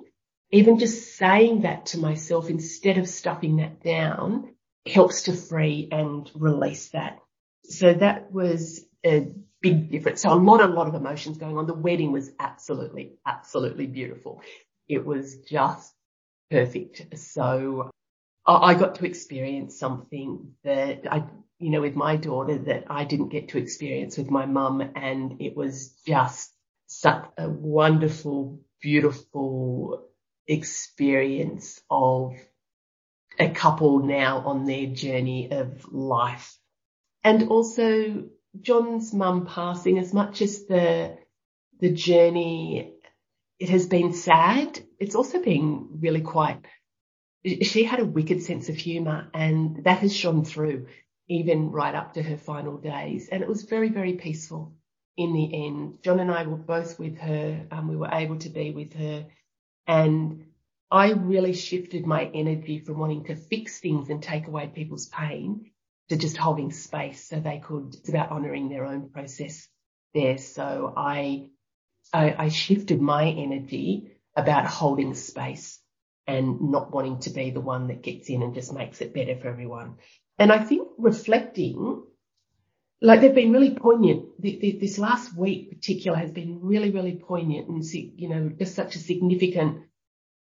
even 0.51 0.79
just 0.79 1.15
saying 1.15 1.61
that 1.61 1.87
to 1.87 1.99
myself 1.99 2.49
instead 2.49 2.97
of 2.97 3.07
stuffing 3.07 3.57
that 3.57 3.83
down 3.83 4.55
helps 4.85 5.23
to 5.23 5.33
free 5.33 5.89
and 5.91 6.29
release 6.35 6.89
that. 6.89 7.19
So 7.65 7.93
that 7.93 8.31
was 8.31 8.83
a 9.05 9.27
big 9.61 9.91
difference. 9.91 10.21
So 10.21 10.33
a 10.33 10.35
lot, 10.35 10.61
a 10.61 10.67
lot 10.67 10.87
of 10.87 10.95
emotions 10.95 11.37
going 11.37 11.57
on. 11.57 11.67
The 11.67 11.73
wedding 11.73 12.11
was 12.11 12.31
absolutely, 12.39 13.13
absolutely 13.25 13.87
beautiful. 13.87 14.41
It 14.89 15.05
was 15.05 15.37
just 15.37 15.93
perfect. 16.51 17.17
So 17.17 17.91
I 18.45 18.73
got 18.73 18.95
to 18.95 19.05
experience 19.05 19.79
something 19.79 20.55
that 20.63 21.03
I, 21.11 21.25
you 21.59 21.69
know, 21.69 21.81
with 21.81 21.95
my 21.95 22.15
daughter 22.17 22.57
that 22.57 22.85
I 22.89 23.05
didn't 23.05 23.29
get 23.29 23.49
to 23.49 23.59
experience 23.59 24.17
with 24.17 24.31
my 24.31 24.47
mum. 24.47 24.81
And 24.95 25.41
it 25.41 25.55
was 25.55 25.95
just 26.07 26.51
such 26.87 27.25
a 27.37 27.49
wonderful, 27.49 28.61
beautiful 28.81 30.07
experience 30.47 31.81
of 31.89 32.33
a 33.39 33.49
couple 33.51 33.99
now 33.99 34.39
on 34.39 34.65
their 34.65 34.87
journey 34.87 35.51
of 35.51 35.91
life. 35.93 36.57
And 37.23 37.49
also 37.49 38.25
John's 38.59 39.13
mum 39.13 39.45
passing 39.45 39.99
as 39.99 40.13
much 40.13 40.41
as 40.41 40.65
the, 40.65 41.17
the 41.79 41.91
journey, 41.91 42.95
it 43.59 43.69
has 43.69 43.87
been 43.87 44.13
sad. 44.13 44.79
It's 44.99 45.15
also 45.15 45.41
been 45.41 45.89
really 45.99 46.21
quite, 46.21 46.59
she 47.45 47.83
had 47.83 47.99
a 47.99 48.05
wicked 48.05 48.41
sense 48.41 48.69
of 48.69 48.75
humour 48.75 49.29
and 49.33 49.83
that 49.83 49.99
has 49.99 50.15
shone 50.15 50.45
through 50.45 50.87
even 51.27 51.71
right 51.71 51.93
up 51.93 52.13
to 52.13 52.23
her 52.23 52.37
final 52.37 52.77
days. 52.77 53.29
And 53.29 53.43
it 53.43 53.49
was 53.49 53.63
very, 53.63 53.89
very 53.89 54.13
peaceful 54.13 54.73
in 55.17 55.33
the 55.33 55.65
end. 55.65 55.99
John 56.03 56.19
and 56.19 56.31
I 56.31 56.47
were 56.47 56.55
both 56.55 56.97
with 56.97 57.17
her. 57.19 57.67
Um, 57.71 57.89
we 57.89 57.97
were 57.97 58.09
able 58.11 58.37
to 58.37 58.49
be 58.49 58.71
with 58.71 58.93
her 58.93 59.27
and 59.87 60.45
I 60.91 61.11
really 61.11 61.53
shifted 61.53 62.05
my 62.05 62.25
energy 62.33 62.79
from 62.79 62.97
wanting 62.97 63.25
to 63.25 63.35
fix 63.35 63.79
things 63.79 64.09
and 64.09 64.23
take 64.23 64.47
away 64.47 64.67
people's 64.67 65.07
pain 65.07 65.71
to 66.09 66.17
just 66.17 66.37
holding 66.37 66.71
space 66.71 67.27
so 67.27 67.39
they 67.39 67.59
could, 67.59 67.93
it's 67.93 68.09
about 68.09 68.31
honoring 68.31 68.69
their 68.69 68.85
own 68.85 69.09
process 69.09 69.67
there. 70.15 70.37
So 70.39 70.93
I, 70.95 71.49
I, 72.13 72.35
I 72.45 72.49
shifted 72.49 73.01
my 73.01 73.25
energy 73.25 74.11
about 74.35 74.65
holding 74.65 75.13
space 75.13 75.79
and 76.27 76.71
not 76.71 76.91
wanting 76.91 77.19
to 77.19 77.29
be 77.29 77.51
the 77.51 77.61
one 77.61 77.87
that 77.87 78.03
gets 78.03 78.29
in 78.29 78.43
and 78.43 78.53
just 78.53 78.73
makes 78.73 79.01
it 79.01 79.13
better 79.13 79.35
for 79.35 79.47
everyone. 79.47 79.95
And 80.37 80.51
I 80.51 80.59
think 80.59 80.87
reflecting, 80.97 82.03
like 83.01 83.21
they've 83.21 83.33
been 83.33 83.51
really 83.51 83.75
poignant. 83.75 84.41
This 84.41 84.97
last 84.97 85.35
week 85.35 85.71
particular 85.71 86.17
has 86.17 86.31
been 86.31 86.59
really, 86.61 86.91
really 86.91 87.15
poignant 87.15 87.67
and, 87.67 87.83
you 87.93 88.29
know, 88.29 88.49
just 88.49 88.75
such 88.75 88.95
a 88.95 88.99
significant 88.99 89.83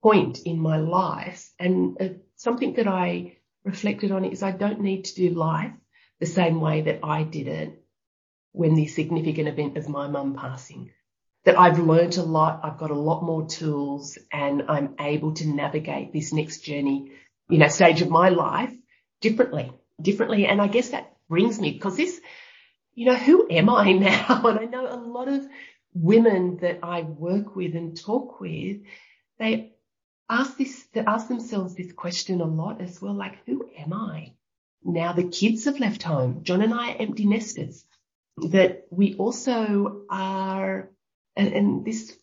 point 0.03 0.41
in 0.45 0.59
my 0.59 0.79
life. 0.79 1.51
And 1.59 2.01
uh, 2.01 2.09
something 2.37 2.75
that 2.75 2.89
I 2.89 3.39
reflected 3.65 4.13
on 4.13 4.25
is 4.25 4.43
I 4.43 4.53
don't 4.53 4.81
need 4.81 5.05
to 5.05 5.15
do 5.15 5.31
life 5.31 5.73
the 6.21 6.27
same 6.27 6.61
way 6.61 6.83
that 6.83 7.01
I 7.03 7.23
did 7.25 7.49
it 7.49 7.83
when 8.53 8.75
the 8.75 8.87
significant 8.87 9.49
event 9.49 9.77
of 9.77 9.89
my 9.89 10.09
mum 10.09 10.37
passing. 10.37 10.91
That 11.45 11.59
I've 11.59 11.79
learnt 11.79 12.19
a 12.19 12.23
lot, 12.23 12.61
I've 12.63 12.79
got 12.79 12.91
a 12.91 12.99
lot 12.99 13.23
more 13.23 13.47
tools 13.47 14.17
and 14.33 14.65
I'm 14.69 14.95
able 15.01 15.35
to 15.35 15.49
navigate 15.49 16.13
this 16.13 16.33
next 16.33 16.61
journey, 16.61 17.13
you 17.49 17.59
know, 17.59 17.69
stage 17.69 18.01
of 18.01 18.11
my 18.11 18.29
life 18.29 18.73
differently, 19.21 19.73
differently. 20.01 20.47
And 20.47 20.61
I 20.61 20.69
guess 20.69 20.91
that 20.91 21.17
brings 21.29 21.61
me 21.61 21.73
because 21.73 21.97
this, 21.97 22.21
you 22.95 23.07
know, 23.07 23.17
who 23.17 23.49
am 23.51 23.69
I 23.69 23.93
now? 23.93 24.43
And 24.45 24.59
I 24.61 24.65
know 24.67 24.87
a 24.87 24.97
lot 24.97 25.29
of 25.29 25.47
women 25.95 26.59
that 26.59 26.81
I 26.83 27.03
work 27.03 27.57
with 27.57 27.75
and 27.75 28.01
talk 28.01 28.41
with, 28.41 28.83
they 29.39 29.73
ask 30.29 30.57
this, 30.57 30.87
they 30.93 31.01
ask 31.01 31.29
themselves 31.29 31.75
this 31.75 31.93
question 31.93 32.41
a 32.41 32.47
lot 32.47 32.81
as 32.81 33.01
well, 33.01 33.15
like, 33.15 33.45
who 33.47 33.69
am 33.77 33.93
I? 33.93 34.33
Now 34.85 35.13
the 35.13 35.29
kids 35.29 35.67
have 35.67 35.79
left 35.79 36.03
home. 36.03 36.43
John 36.43 36.63
and 36.63 36.75
I 36.75 36.93
are 36.93 36.97
empty 36.99 37.27
nesters. 37.27 37.85
That 38.39 38.87
we 38.91 39.15
also 39.17 40.03
are, 40.09 40.91
and, 41.37 41.53
and 41.53 41.85
this 41.85 42.17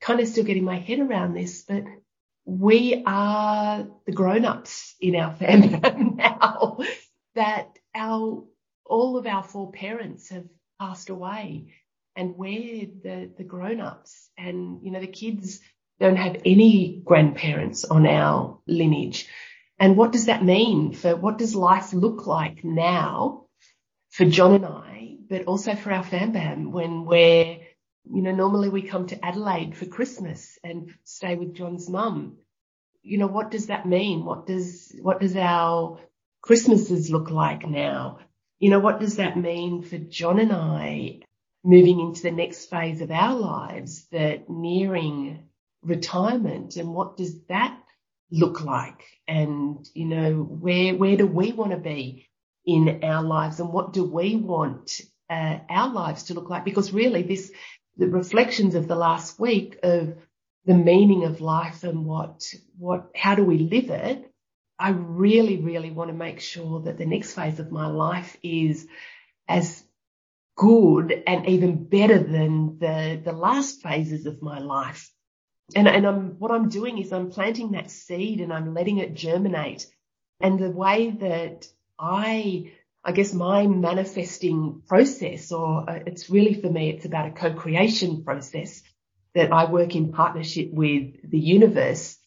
kind 0.00 0.20
of 0.20 0.28
still 0.28 0.44
getting 0.44 0.64
my 0.64 0.78
head 0.78 1.00
around 1.00 1.34
this, 1.34 1.62
but 1.62 1.84
we 2.44 3.02
are 3.06 3.86
the 4.06 4.12
grown-ups 4.12 4.94
in 5.00 5.16
our 5.16 5.34
family 5.36 5.78
now 6.14 6.78
that 7.34 7.68
our, 7.94 8.44
all 8.86 9.16
of 9.16 9.26
our 9.26 9.42
four 9.42 9.72
parents 9.72 10.30
have 10.30 10.44
passed 10.80 11.10
away 11.10 11.74
and 12.16 12.36
we're 12.36 12.86
the, 13.02 13.30
the 13.36 13.44
grown-ups 13.44 14.30
and, 14.36 14.80
you 14.82 14.90
know, 14.90 15.00
the 15.00 15.06
kids 15.06 15.60
don't 16.00 16.16
have 16.16 16.40
any 16.44 17.00
grandparents 17.04 17.84
on 17.84 18.06
our 18.06 18.58
lineage. 18.66 19.28
And 19.78 19.96
what 19.96 20.12
does 20.12 20.26
that 20.26 20.44
mean 20.44 20.92
for 20.92 21.14
what 21.14 21.38
does 21.38 21.54
life 21.54 21.92
look 21.92 22.26
like 22.26 22.64
now 22.64 23.46
for 24.10 24.24
John 24.24 24.54
and 24.54 24.66
I, 24.66 25.16
but 25.28 25.44
also 25.44 25.74
for 25.74 25.92
our 25.92 26.02
fam 26.02 26.32
bam 26.32 26.72
when 26.72 27.04
we're, 27.04 27.58
you 28.12 28.22
know, 28.22 28.32
normally 28.32 28.68
we 28.68 28.82
come 28.82 29.06
to 29.06 29.24
Adelaide 29.24 29.76
for 29.76 29.86
Christmas 29.86 30.58
and 30.64 30.92
stay 31.04 31.36
with 31.36 31.54
John's 31.54 31.88
mum. 31.88 32.38
You 33.02 33.18
know, 33.18 33.28
what 33.28 33.50
does 33.50 33.68
that 33.68 33.86
mean? 33.86 34.24
What 34.24 34.46
does, 34.46 34.94
what 35.00 35.20
does 35.20 35.36
our 35.36 36.00
Christmases 36.42 37.10
look 37.10 37.30
like 37.30 37.66
now? 37.66 38.18
You 38.58 38.70
know, 38.70 38.80
what 38.80 39.00
does 39.00 39.16
that 39.16 39.36
mean 39.38 39.82
for 39.82 39.96
John 39.96 40.38
and 40.38 40.52
I 40.52 41.20
moving 41.62 42.00
into 42.00 42.22
the 42.22 42.30
next 42.30 42.66
phase 42.66 43.00
of 43.00 43.10
our 43.10 43.34
lives 43.38 44.06
that 44.12 44.50
nearing 44.50 45.48
retirement 45.82 46.76
and 46.76 46.92
what 46.92 47.16
does 47.16 47.42
that 47.44 47.78
look 48.30 48.60
like? 48.62 49.04
And, 49.28 49.86
you 49.94 50.06
know, 50.06 50.34
where, 50.34 50.94
where 50.94 51.16
do 51.16 51.26
we 51.26 51.52
want 51.52 51.70
to 51.70 51.78
be 51.78 52.28
in 52.66 53.00
our 53.04 53.22
lives 53.22 53.60
and 53.60 53.72
what 53.72 53.92
do 53.92 54.04
we 54.04 54.36
want 54.36 55.00
uh, 55.30 55.58
our 55.68 55.92
lives 55.92 56.24
to 56.24 56.34
look 56.34 56.50
like? 56.50 56.64
Because 56.64 56.92
really 56.92 57.22
this, 57.22 57.52
the 57.96 58.08
reflections 58.08 58.74
of 58.74 58.88
the 58.88 58.94
last 58.94 59.38
week 59.38 59.78
of 59.82 60.16
the 60.64 60.74
meaning 60.74 61.24
of 61.24 61.40
life 61.40 61.84
and 61.84 62.04
what, 62.04 62.52
what, 62.78 63.10
how 63.14 63.34
do 63.34 63.44
we 63.44 63.58
live 63.58 63.90
it? 63.90 64.30
I 64.78 64.90
really, 64.90 65.58
really 65.58 65.90
want 65.90 66.10
to 66.10 66.16
make 66.16 66.40
sure 66.40 66.80
that 66.82 66.96
the 66.96 67.06
next 67.06 67.34
phase 67.34 67.58
of 67.58 67.70
my 67.70 67.86
life 67.86 68.36
is 68.42 68.86
as 69.48 69.84
good 70.56 71.22
and 71.26 71.46
even 71.46 71.84
better 71.84 72.18
than 72.18 72.78
the, 72.78 73.20
the 73.22 73.32
last 73.32 73.82
phases 73.82 74.26
of 74.26 74.42
my 74.42 74.58
life 74.58 75.10
and, 75.74 75.88
and 75.88 76.06
I'm, 76.06 76.30
what 76.38 76.50
I'm 76.50 76.68
doing 76.68 76.98
is 76.98 77.12
I'm 77.12 77.30
planting 77.30 77.72
that 77.72 77.90
seed 77.90 78.40
and 78.40 78.52
I'm 78.52 78.74
letting 78.74 78.98
it 78.98 79.14
germinate. 79.14 79.86
And 80.40 80.58
the 80.58 80.70
way 80.70 81.10
that 81.10 81.68
I, 81.98 82.72
I 83.02 83.12
guess 83.12 83.32
my 83.32 83.66
manifesting 83.66 84.82
process 84.86 85.52
or 85.52 85.88
uh, 85.88 86.00
it's 86.06 86.28
really 86.28 86.54
for 86.54 86.68
me, 86.68 86.90
it's 86.90 87.06
about 87.06 87.28
a 87.28 87.32
co-creation 87.32 88.24
process 88.24 88.82
that 89.34 89.52
I 89.52 89.70
work 89.70 89.96
in 89.96 90.12
partnership 90.12 90.70
with 90.70 91.30
the 91.30 91.38
universe 91.38 92.18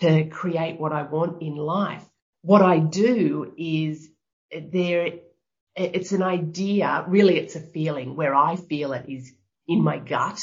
to 0.00 0.24
create 0.26 0.78
what 0.78 0.92
I 0.92 1.02
want 1.02 1.42
in 1.42 1.56
life. 1.56 2.04
What 2.42 2.62
I 2.62 2.78
do 2.78 3.52
is 3.58 4.08
there, 4.50 5.08
it's 5.74 6.12
an 6.12 6.22
idea, 6.22 7.04
really 7.08 7.36
it's 7.38 7.56
a 7.56 7.60
feeling 7.60 8.14
where 8.14 8.34
I 8.34 8.56
feel 8.56 8.92
it 8.92 9.06
is 9.08 9.32
in 9.66 9.82
my 9.82 9.98
gut. 9.98 10.40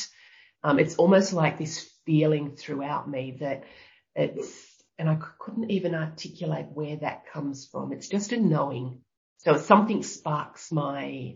Um, 0.63 0.79
it's 0.79 0.95
almost 0.95 1.33
like 1.33 1.57
this 1.57 1.89
feeling 2.05 2.55
throughout 2.55 3.09
me 3.09 3.37
that 3.39 3.63
it's, 4.15 4.65
and 4.97 5.09
I 5.09 5.17
couldn't 5.39 5.71
even 5.71 5.95
articulate 5.95 6.67
where 6.73 6.97
that 6.97 7.31
comes 7.31 7.67
from. 7.71 7.93
It's 7.93 8.09
just 8.09 8.31
a 8.31 8.37
knowing. 8.37 9.01
So 9.39 9.57
something 9.57 10.03
sparks 10.03 10.71
my, 10.71 11.35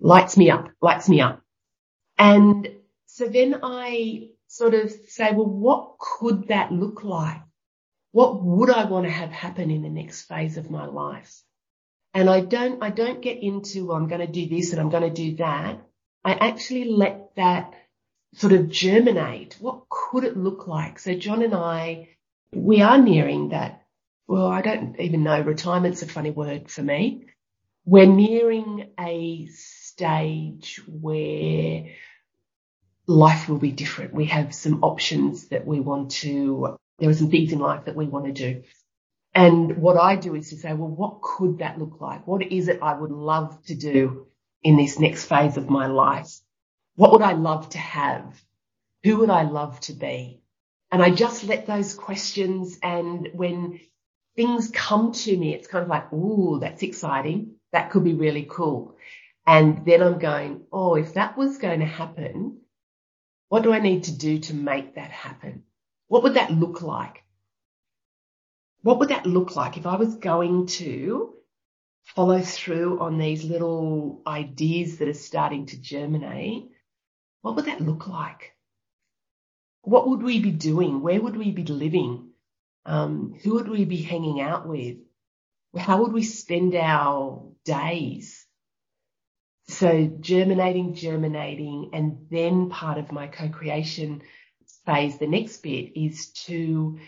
lights 0.00 0.36
me 0.36 0.50
up, 0.50 0.68
lights 0.80 1.08
me 1.08 1.20
up. 1.20 1.42
And 2.18 2.68
so 3.06 3.26
then 3.28 3.60
I 3.62 4.28
sort 4.46 4.74
of 4.74 4.90
say, 5.08 5.32
well, 5.32 5.46
what 5.46 5.98
could 5.98 6.48
that 6.48 6.72
look 6.72 7.02
like? 7.04 7.40
What 8.12 8.42
would 8.42 8.70
I 8.70 8.84
want 8.84 9.06
to 9.06 9.10
have 9.10 9.30
happen 9.30 9.70
in 9.70 9.82
the 9.82 9.88
next 9.88 10.22
phase 10.22 10.56
of 10.56 10.70
my 10.70 10.86
life? 10.86 11.42
And 12.12 12.28
I 12.28 12.40
don't, 12.40 12.82
I 12.82 12.90
don't 12.90 13.22
get 13.22 13.42
into, 13.42 13.86
well, 13.86 13.96
I'm 13.96 14.08
going 14.08 14.20
to 14.20 14.26
do 14.26 14.48
this 14.48 14.72
and 14.72 14.80
I'm 14.80 14.90
going 14.90 15.04
to 15.04 15.10
do 15.10 15.36
that. 15.36 15.80
I 16.24 16.32
actually 16.34 16.84
let 16.84 17.34
that 17.36 17.72
sort 18.34 18.52
of 18.52 18.68
germinate. 18.68 19.56
What 19.60 19.88
could 19.88 20.24
it 20.24 20.36
look 20.36 20.66
like? 20.66 20.98
So 20.98 21.14
John 21.14 21.42
and 21.42 21.54
I, 21.54 22.08
we 22.52 22.82
are 22.82 22.98
nearing 22.98 23.50
that. 23.50 23.79
Well, 24.30 24.46
I 24.46 24.62
don't 24.62 24.94
even 25.00 25.24
know. 25.24 25.40
Retirement's 25.40 26.02
a 26.02 26.06
funny 26.06 26.30
word 26.30 26.70
for 26.70 26.82
me. 26.82 27.26
We're 27.84 28.06
nearing 28.06 28.90
a 28.96 29.48
stage 29.48 30.80
where 30.86 31.86
life 33.08 33.48
will 33.48 33.58
be 33.58 33.72
different. 33.72 34.14
We 34.14 34.26
have 34.26 34.54
some 34.54 34.84
options 34.84 35.48
that 35.48 35.66
we 35.66 35.80
want 35.80 36.12
to, 36.22 36.76
there 37.00 37.10
are 37.10 37.14
some 37.14 37.32
things 37.32 37.52
in 37.52 37.58
life 37.58 37.86
that 37.86 37.96
we 37.96 38.06
want 38.06 38.26
to 38.26 38.32
do. 38.32 38.62
And 39.34 39.78
what 39.78 39.96
I 39.96 40.14
do 40.14 40.36
is 40.36 40.50
to 40.50 40.56
say, 40.56 40.74
well, 40.74 40.86
what 40.88 41.22
could 41.22 41.58
that 41.58 41.80
look 41.80 42.00
like? 42.00 42.24
What 42.24 42.42
is 42.52 42.68
it 42.68 42.78
I 42.82 42.94
would 42.94 43.10
love 43.10 43.60
to 43.64 43.74
do 43.74 44.28
in 44.62 44.76
this 44.76 45.00
next 45.00 45.24
phase 45.24 45.56
of 45.56 45.68
my 45.68 45.88
life? 45.88 46.30
What 46.94 47.10
would 47.10 47.22
I 47.22 47.32
love 47.32 47.68
to 47.70 47.78
have? 47.78 48.40
Who 49.02 49.16
would 49.16 49.30
I 49.30 49.42
love 49.42 49.80
to 49.80 49.92
be? 49.92 50.40
And 50.92 51.02
I 51.02 51.10
just 51.10 51.42
let 51.42 51.66
those 51.66 51.94
questions 51.94 52.78
and 52.80 53.28
when 53.32 53.80
things 54.36 54.70
come 54.72 55.12
to 55.12 55.36
me, 55.36 55.54
it's 55.54 55.68
kind 55.68 55.82
of 55.82 55.88
like, 55.88 56.12
ooh, 56.12 56.58
that's 56.60 56.82
exciting. 56.82 57.54
That 57.72 57.90
could 57.90 58.04
be 58.04 58.14
really 58.14 58.46
cool. 58.48 58.96
And 59.46 59.84
then 59.84 60.02
I'm 60.02 60.18
going, 60.18 60.62
oh, 60.72 60.94
if 60.94 61.14
that 61.14 61.36
was 61.36 61.58
going 61.58 61.80
to 61.80 61.86
happen, 61.86 62.58
what 63.48 63.62
do 63.62 63.72
I 63.72 63.80
need 63.80 64.04
to 64.04 64.16
do 64.16 64.38
to 64.38 64.54
make 64.54 64.94
that 64.94 65.10
happen? 65.10 65.64
What 66.08 66.22
would 66.22 66.34
that 66.34 66.50
look 66.50 66.82
like? 66.82 67.24
what 68.82 68.98
would 68.98 69.10
that 69.10 69.26
look 69.26 69.56
like 69.56 69.76
if 69.76 69.86
I 69.86 69.96
was 69.96 70.14
going 70.16 70.66
to 70.66 71.34
follow 72.04 72.40
through 72.40 73.00
on 73.00 73.18
these 73.18 73.44
little 73.44 74.22
ideas 74.26 74.98
that 74.98 75.08
are 75.08 75.14
starting 75.14 75.66
to 75.66 75.80
germinate? 75.80 76.70
What 77.42 77.56
would 77.56 77.66
that 77.66 77.80
look 77.80 78.06
like? 78.06 78.54
What 79.82 80.08
would 80.08 80.22
we 80.22 80.40
be 80.40 80.50
doing? 80.50 81.00
Where 81.02 81.20
would 81.20 81.36
we 81.36 81.50
be 81.50 81.64
living? 81.64 82.29
Um, 82.86 83.34
who 83.42 83.54
would 83.54 83.68
we 83.68 83.84
be 83.84 84.02
hanging 84.02 84.40
out 84.40 84.66
with? 84.66 84.98
How 85.76 86.02
would 86.02 86.12
we 86.12 86.22
spend 86.22 86.74
our 86.74 87.46
days? 87.64 88.46
So 89.68 90.10
germinating, 90.20 90.94
germinating, 90.94 91.90
and 91.92 92.26
then 92.30 92.70
part 92.70 92.98
of 92.98 93.12
my 93.12 93.28
co-creation 93.28 94.22
phase, 94.84 95.18
the 95.18 95.28
next 95.28 95.58
bit 95.58 95.92
is 95.94 96.30
to 96.46 96.98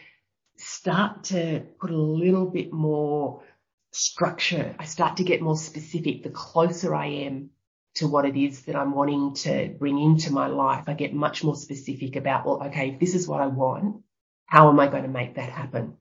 start 0.57 1.25
to 1.25 1.65
put 1.81 1.91
a 1.91 1.97
little 1.97 2.47
bit 2.47 2.73
more 2.73 3.43
structure. 3.91 4.75
I 4.79 4.85
start 4.85 5.17
to 5.17 5.25
get 5.25 5.43
more 5.43 5.57
specific 5.57 6.23
the 6.23 6.31
closer 6.31 6.95
I 6.95 7.07
am 7.07 7.51
to 7.97 8.07
what 8.07 8.25
it 8.25 8.37
is 8.37 8.63
that 8.63 8.77
I'm 8.77 8.95
wanting 8.95 9.35
to 9.35 9.75
bring 9.79 9.99
into 9.99 10.33
my 10.33 10.47
life. 10.47 10.85
I 10.87 10.95
get 10.95 11.13
much 11.13 11.45
more 11.45 11.57
specific 11.57 12.17
about, 12.17 12.47
well, 12.47 12.63
okay, 12.65 12.91
if 12.91 13.01
this 13.01 13.15
is 13.15 13.29
what 13.29 13.41
I 13.41 13.49
want, 13.49 14.03
how 14.47 14.69
am 14.69 14.81
I 14.81 14.89
going 14.89 15.05
to 15.05 15.09
make 15.09 15.37
that 15.37 15.51
happen? 15.51 15.97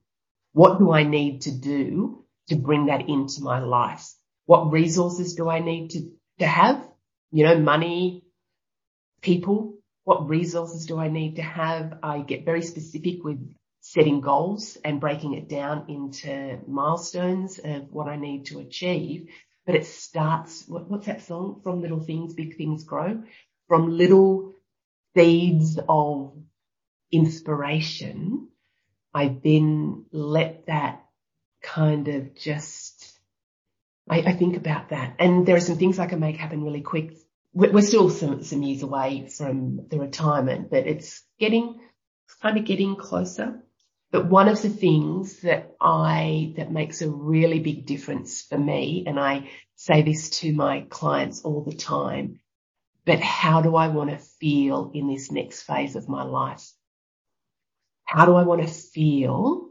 What 0.52 0.78
do 0.78 0.92
I 0.92 1.04
need 1.04 1.42
to 1.42 1.52
do 1.52 2.24
to 2.48 2.56
bring 2.56 2.86
that 2.86 3.08
into 3.08 3.42
my 3.42 3.60
life? 3.60 4.12
What 4.46 4.72
resources 4.72 5.34
do 5.34 5.48
I 5.48 5.60
need 5.60 5.90
to, 5.90 6.10
to 6.40 6.46
have? 6.46 6.86
You 7.30 7.44
know, 7.44 7.58
money, 7.58 8.24
people, 9.22 9.78
what 10.04 10.28
resources 10.28 10.86
do 10.86 10.98
I 10.98 11.08
need 11.08 11.36
to 11.36 11.42
have? 11.42 11.98
I 12.02 12.20
get 12.20 12.44
very 12.44 12.62
specific 12.62 13.24
with 13.24 13.38
setting 13.80 14.20
goals 14.20 14.76
and 14.84 15.00
breaking 15.00 15.34
it 15.34 15.48
down 15.48 15.86
into 15.88 16.58
milestones 16.66 17.58
of 17.58 17.92
what 17.92 18.08
I 18.08 18.16
need 18.16 18.46
to 18.46 18.58
achieve. 18.60 19.28
But 19.64 19.76
it 19.76 19.86
starts, 19.86 20.64
what, 20.66 20.90
what's 20.90 21.06
that 21.06 21.22
song? 21.22 21.60
From 21.62 21.82
little 21.82 22.00
things, 22.00 22.34
big 22.34 22.56
things 22.56 22.84
grow. 22.84 23.22
From 23.68 23.96
little 23.96 24.52
seeds 25.16 25.78
of 25.88 26.32
inspiration, 27.12 28.48
I 29.14 29.28
then 29.28 30.06
let 30.10 30.66
that 30.66 31.04
kind 31.62 32.08
of 32.08 32.34
just, 32.34 33.18
I, 34.08 34.20
I, 34.20 34.32
think 34.32 34.56
about 34.56 34.88
that. 34.88 35.16
And 35.18 35.46
there 35.46 35.56
are 35.56 35.60
some 35.60 35.76
things 35.76 35.98
I 35.98 36.06
can 36.06 36.18
make 36.18 36.36
happen 36.36 36.64
really 36.64 36.80
quick. 36.80 37.16
We're, 37.52 37.82
still 37.82 38.08
some, 38.08 38.42
some 38.42 38.62
years 38.62 38.82
away 38.82 39.28
from 39.28 39.86
the 39.88 39.98
retirement, 39.98 40.70
but 40.70 40.86
it's 40.86 41.22
getting, 41.38 41.80
kind 42.40 42.56
of 42.56 42.64
getting 42.64 42.96
closer. 42.96 43.62
But 44.10 44.26
one 44.26 44.48
of 44.48 44.60
the 44.60 44.70
things 44.70 45.40
that 45.40 45.74
I, 45.80 46.54
that 46.56 46.72
makes 46.72 47.02
a 47.02 47.10
really 47.10 47.60
big 47.60 47.86
difference 47.86 48.42
for 48.42 48.58
me, 48.58 49.04
and 49.06 49.20
I 49.20 49.50
say 49.76 50.02
this 50.02 50.30
to 50.40 50.52
my 50.54 50.86
clients 50.88 51.42
all 51.42 51.62
the 51.62 51.76
time, 51.76 52.40
but 53.04 53.20
how 53.20 53.62
do 53.62 53.76
I 53.76 53.88
want 53.88 54.10
to 54.10 54.18
feel 54.18 54.90
in 54.94 55.08
this 55.08 55.30
next 55.30 55.62
phase 55.62 55.96
of 55.96 56.08
my 56.08 56.22
life? 56.22 56.72
How 58.12 58.26
do 58.26 58.34
I 58.34 58.42
want 58.42 58.60
to 58.60 58.68
feel 58.68 59.70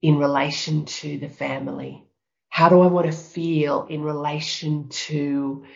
in 0.00 0.16
relation 0.16 0.86
to 0.86 1.18
the 1.18 1.28
family? 1.28 2.02
How 2.48 2.70
do 2.70 2.80
I 2.80 2.86
want 2.86 3.04
to 3.04 3.12
feel 3.12 3.86
in 3.90 4.00
relation 4.00 4.88
to 4.88 5.66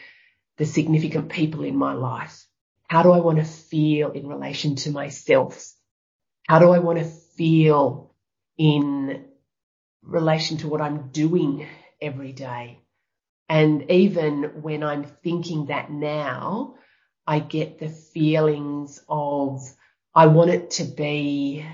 the 0.57 0.65
significant 0.65 1.29
people 1.29 1.65
in 1.65 1.77
my 1.77 1.93
life? 1.93 2.47
How 2.89 3.03
do 3.03 3.13
I 3.13 3.19
want 3.19 3.37
to 3.41 3.45
feel 3.45 4.13
in 4.13 4.27
relation 4.27 4.77
to 4.77 4.91
myself? 4.91 5.71
How 6.49 6.61
do 6.61 6.71
I 6.71 6.79
want 6.79 6.99
to 6.99 7.05
feel 7.05 8.15
in 8.57 9.27
relation 10.01 10.57
to 10.59 10.69
what 10.69 10.81
I'm 10.81 11.11
doing 11.11 11.67
every 12.01 12.33
day? 12.33 12.79
And 13.51 13.91
even 13.91 14.63
when 14.63 14.83
I'm 14.83 15.05
thinking 15.05 15.67
that 15.67 15.91
now, 15.91 16.77
I 17.27 17.39
get 17.39 17.79
the 17.79 17.91
feelings 17.91 18.99
of, 19.11 19.61
I 20.15 20.27
want 20.27 20.51
it 20.51 20.73
to 20.73 20.85
be 20.85 21.67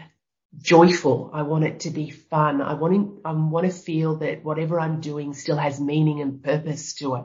joyful. 0.56 1.30
I 1.32 1.42
want 1.42 1.64
it 1.64 1.80
to 1.80 1.90
be 1.90 2.10
fun. 2.10 2.60
I 2.62 2.74
want 2.74 2.94
to, 2.94 3.20
I 3.24 3.32
want 3.32 3.66
to 3.66 3.72
feel 3.72 4.16
that 4.16 4.44
whatever 4.44 4.80
I'm 4.80 5.00
doing 5.00 5.34
still 5.34 5.56
has 5.56 5.80
meaning 5.80 6.20
and 6.20 6.42
purpose 6.42 6.94
to 6.96 7.16
it. 7.16 7.24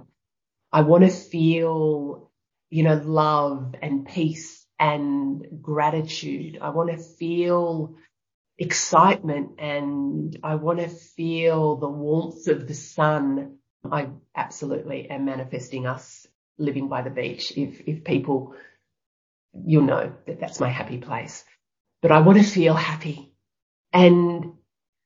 I 0.72 0.82
want 0.82 1.04
to 1.04 1.10
feel, 1.10 2.32
you 2.70 2.84
know, 2.84 2.96
love 2.96 3.76
and 3.82 4.08
peace 4.08 4.66
and 4.80 5.46
gratitude. 5.62 6.58
I 6.62 6.70
want 6.70 6.90
to 6.92 6.98
feel 6.98 7.96
excitement 8.58 9.52
and 9.60 10.38
I 10.44 10.56
want 10.56 10.80
to 10.80 10.88
feel 10.90 11.78
the 11.78 11.90
warmth 11.90 12.48
of 12.48 12.68
the 12.68 12.74
sun. 12.74 13.58
I 13.90 14.10
absolutely 14.36 15.10
am 15.10 15.26
manifesting 15.26 15.86
us 15.86 16.28
living 16.58 16.88
by 16.90 17.02
the 17.04 17.10
beach. 17.10 17.54
If, 17.56 17.82
if 17.88 18.04
people, 18.04 18.56
you'll 19.54 19.84
know 19.84 20.14
that 20.28 20.40
that's 20.40 20.60
my 20.60 20.70
happy 20.70 20.98
place, 20.98 21.44
but 22.02 22.12
I 22.12 22.20
want 22.20 22.40
to 22.40 22.44
feel 22.44 22.74
happy 22.74 23.34
and 23.94 24.54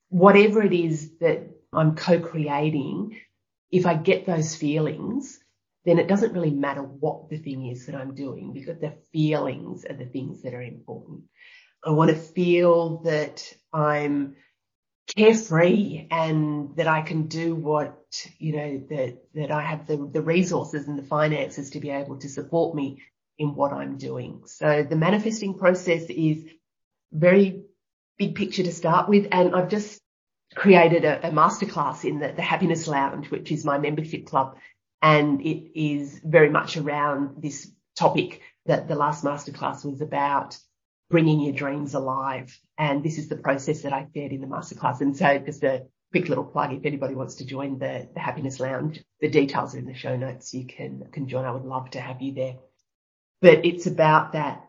whatever 0.10 0.64
it 0.64 0.74
is 0.74 1.18
that 1.20 1.50
I'm 1.74 1.96
co-creating, 1.96 3.20
if 3.72 3.86
I 3.86 3.96
get 3.96 4.26
those 4.26 4.56
feelings, 4.56 5.40
then 5.86 6.00
it 6.00 6.08
doesn't 6.08 6.34
really 6.34 6.52
matter 6.52 6.82
what 6.82 7.30
the 7.30 7.38
thing 7.38 7.68
is 7.68 7.86
that 7.86 7.96
I'm 7.96 8.16
doing 8.16 8.54
because 8.54 8.80
the 8.80 8.94
feelings 9.12 9.86
are 9.86 9.96
the 9.96 10.06
things 10.06 10.42
that 10.44 10.54
are 10.54 10.62
important. 10.62 11.24
I 11.86 11.92
want 11.92 12.10
to 12.10 12.16
feel 12.16 13.00
that 13.04 13.54
I'm 13.72 14.36
carefree 15.16 16.08
and 16.12 16.76
that 16.76 16.88
I 16.88 17.02
can 17.02 17.28
do 17.28 17.56
what, 17.56 17.98
you 18.40 18.56
know, 18.56 18.84
that, 18.90 19.18
that 19.36 19.52
I 19.52 19.62
have 19.62 19.88
the, 19.88 20.10
the 20.12 20.22
resources 20.22 20.88
and 20.88 20.98
the 20.98 21.04
finances 21.04 21.70
to 21.72 21.80
be 21.80 21.90
able 21.90 22.18
to 22.20 22.30
support 22.30 22.76
me 22.76 23.02
in 23.38 23.56
what 23.56 23.73
I'm 23.73 23.97
doing. 23.97 24.43
So 24.45 24.84
the 24.84 24.95
manifesting 24.95 25.54
process 25.54 26.04
is 26.10 26.43
very 27.12 27.63
big 28.17 28.36
picture 28.36 28.63
to 28.63 28.71
start 28.71 29.08
with. 29.08 29.28
And 29.32 29.56
I've 29.56 29.69
just 29.69 30.00
created 30.56 31.06
a, 31.06 31.28
a 31.28 31.32
masterclass 31.32 32.04
in 32.04 32.19
the, 32.19 32.34
the 32.34 32.41
happiness 32.41 32.88
lounge, 32.88 33.30
which 33.30 33.52
is 33.52 33.63
my 33.63 33.78
membership 33.78 34.26
club 34.26 34.58
and 35.02 35.41
it 35.41 35.80
is 35.80 36.19
very 36.23 36.50
much 36.50 36.78
around 36.78 37.41
this 37.41 37.71
topic 37.95 38.41
that 38.65 38.88
the 38.88 38.95
last 38.95 39.23
masterclass 39.23 39.86
was 39.86 40.02
about 40.02 40.58
bringing 41.10 41.39
your 41.39 41.54
dreams 41.54 41.93
alive. 41.93 42.60
And 42.78 43.04
this 43.04 43.17
is 43.17 43.30
the 43.30 43.38
process 43.38 43.82
that 43.84 43.93
I 43.93 44.08
shared 44.13 44.32
in 44.32 44.41
the 44.41 44.47
masterclass. 44.47 45.02
And 45.02 45.15
so 45.15 45.38
just 45.39 45.63
a 45.63 45.86
quick 46.12 46.28
little 46.30 46.43
plug, 46.43 46.73
if 46.73 46.86
anybody 46.86 47.15
wants 47.15 47.36
to 47.36 47.45
join 47.45 47.80
the, 47.80 48.10
the 48.13 48.19
happiness 48.19 48.60
lounge, 48.60 49.02
the 49.21 49.30
details 49.30 49.76
are 49.76 49.80
in 49.80 49.86
the 49.86 49.93
show 49.93 50.17
notes. 50.17 50.54
You 50.54 50.65
can, 50.65 51.04
can 51.12 51.28
join. 51.28 51.45
I 51.45 51.52
would 51.52 51.63
love 51.63 51.91
to 51.91 52.02
have 52.02 52.21
you 52.21 52.34
there, 52.34 52.56
but 53.41 53.65
it's 53.65 53.88
about 53.88 54.34
that 54.34 54.65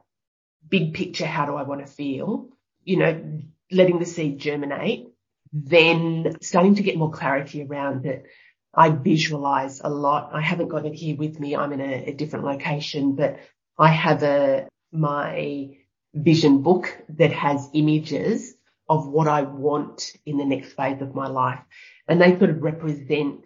big 0.69 0.95
picture. 0.95 1.27
How 1.27 1.47
do 1.47 1.55
I 1.55 1.63
want 1.63 1.87
to 1.87 1.93
feel? 1.93 2.49
You 2.85 2.97
know, 2.99 3.41
letting 3.71 3.99
the 3.99 4.07
seed 4.07 4.39
germinate, 4.39 5.09
then 5.53 6.37
starting 6.41 6.77
to 6.77 6.83
get 6.83 6.97
more 6.97 7.11
clarity 7.11 7.63
around 7.63 8.07
it 8.07 8.27
I 8.75 8.91
visualize 8.91 9.81
a 9.83 9.89
lot. 9.89 10.31
I 10.33 10.41
haven't 10.41 10.69
got 10.69 10.87
it 10.87 10.95
here 10.95 11.17
with 11.17 11.41
me. 11.41 11.57
I'm 11.57 11.73
in 11.73 11.81
a, 11.81 12.05
a 12.07 12.13
different 12.13 12.45
location, 12.45 13.17
but 13.17 13.41
I 13.79 13.89
have 13.89 14.23
a, 14.23 14.69
my 14.93 15.77
vision 16.15 16.63
book 16.63 16.97
that 17.11 17.33
has 17.33 17.69
images 17.73 18.55
of 18.89 19.09
what 19.09 19.29
I 19.29 19.43
want 19.43 20.13
in 20.25 20.39
the 20.39 20.45
next 20.45 20.73
phase 20.73 21.03
of 21.03 21.15
my 21.15 21.29
life. 21.29 21.61
And 22.07 22.21
they 22.21 22.39
sort 22.39 22.51
of 22.51 22.63
represent 22.63 23.41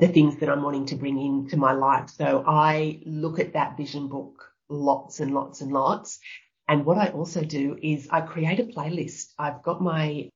the 0.00 0.08
things 0.08 0.36
that 0.38 0.48
I'm 0.48 0.62
wanting 0.62 0.86
to 0.86 0.96
bring 0.96 1.20
into 1.20 1.56
my 1.56 1.72
life. 1.72 2.10
So 2.10 2.42
I 2.46 3.02
look 3.04 3.38
at 3.38 3.52
that 3.52 3.76
vision 3.76 4.08
book 4.08 4.50
lots 4.68 5.20
and 5.20 5.34
lots 5.34 5.60
and 5.60 5.72
lots. 5.72 6.18
And 6.66 6.86
what 6.86 6.98
I 6.98 7.08
also 7.08 7.42
do 7.42 7.76
is 7.80 8.08
I 8.10 8.22
create 8.22 8.60
a 8.60 8.64
playlist. 8.64 9.32
I've 9.38 9.62
got 9.62 9.82
my 9.82 10.30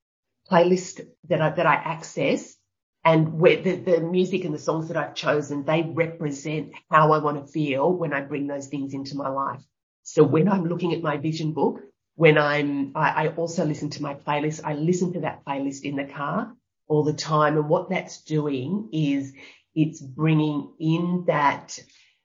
playlist 0.51 1.01
that 1.29 1.41
I, 1.41 1.49
that 1.49 1.65
I 1.65 1.75
access 1.75 2.55
and 3.03 3.39
where 3.39 3.61
the, 3.61 3.75
the 3.75 4.01
music 4.01 4.45
and 4.45 4.53
the 4.53 4.59
songs 4.59 4.87
that 4.89 4.97
I've 4.97 5.15
chosen, 5.15 5.63
they 5.63 5.81
represent 5.81 6.73
how 6.91 7.13
I 7.13 7.19
want 7.19 7.43
to 7.43 7.51
feel 7.51 7.91
when 7.91 8.13
I 8.13 8.21
bring 8.21 8.47
those 8.47 8.67
things 8.67 8.93
into 8.93 9.15
my 9.15 9.29
life. 9.29 9.61
So 10.03 10.23
when 10.23 10.47
I'm 10.47 10.65
looking 10.65 10.93
at 10.93 11.01
my 11.01 11.17
vision 11.17 11.53
book, 11.53 11.81
when 12.15 12.37
I'm, 12.37 12.91
I, 12.95 13.25
I 13.25 13.27
also 13.29 13.65
listen 13.65 13.89
to 13.91 14.03
my 14.03 14.13
playlist. 14.15 14.61
I 14.63 14.73
listen 14.73 15.13
to 15.13 15.21
that 15.21 15.45
playlist 15.45 15.83
in 15.83 15.95
the 15.95 16.05
car 16.05 16.53
all 16.87 17.03
the 17.03 17.13
time. 17.13 17.57
And 17.57 17.69
what 17.69 17.89
that's 17.89 18.21
doing 18.21 18.89
is 18.93 19.33
it's 19.73 20.01
bringing 20.01 20.73
in 20.79 21.25
that, 21.27 21.79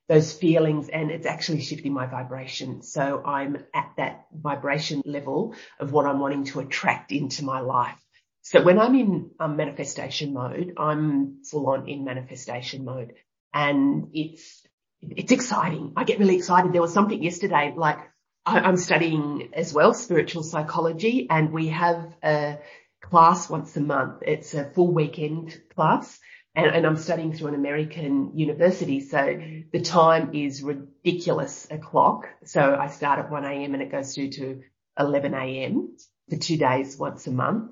those 0.09 0.33
feelings 0.33 0.89
and 0.89 1.11
it's 1.11 1.27
actually 1.27 1.63
shifting 1.63 1.93
my 1.93 2.07
vibration. 2.07 2.83
So 2.83 3.23
I'm 3.25 3.65
at 3.75 3.93
that 3.97 4.27
vibration 4.33 5.03
level 5.05 5.55
of 5.79 5.93
what 5.93 6.07
I'm 6.07 6.21
wanting 6.21 6.45
to 6.45 6.61
attract 6.61 7.13
into 7.13 7.45
my 7.45 7.61
life. 7.61 7.99
So 8.43 8.63
when 8.63 8.79
I'm 8.79 8.95
in 8.95 9.31
um, 9.39 9.57
manifestation 9.57 10.33
mode, 10.33 10.75
I'm 10.77 11.45
full 11.45 11.69
on 11.69 11.89
in 11.89 12.05
manifestation 12.05 12.85
mode 12.85 13.13
and 13.53 14.09
it's, 14.15 14.67
it's 15.03 15.33
exciting. 15.33 15.93
I 15.97 16.05
get 16.05 16.19
really 16.19 16.37
excited. 16.37 16.73
There 16.73 16.81
was 16.81 16.93
something 16.93 17.23
yesterday, 17.23 17.75
like 17.77 17.99
I, 18.47 18.61
I'm 18.61 18.77
studying 18.77 19.51
as 19.53 19.75
well 19.75 19.93
spiritual 19.93 20.43
psychology 20.43 21.27
and 21.29 21.53
we 21.53 21.69
have 21.69 22.15
a, 22.23 22.59
class 23.01 23.49
once 23.51 23.77
a 23.77 23.81
month. 23.81 24.23
It's 24.23 24.55
a 24.55 24.65
full 24.65 24.93
weekend 24.93 25.61
class 25.75 26.21
and, 26.55 26.67
and, 26.67 26.87
I'm 26.87 26.97
studying 26.97 27.33
through 27.33 27.49
an 27.49 27.55
American 27.55 28.37
university. 28.37 29.01
So 29.01 29.19
mm-hmm. 29.19 29.69
the 29.73 29.81
time 29.81 30.35
is 30.35 30.63
ridiculous 30.63 31.69
o'clock. 31.71 32.29
So 32.45 32.75
I 32.75 32.89
start 32.89 33.21
at 33.21 33.31
1 33.31 33.45
a.m. 33.45 33.75
and 33.75 33.83
it 33.83 33.93
goes 33.93 34.15
through 34.15 34.31
to 34.31 34.63
11 34.99 35.33
a.m. 35.35 35.97
for 36.29 36.37
two 36.37 36.57
days 36.57 36.97
once 36.99 37.27
a 37.29 37.31
month. 37.31 37.71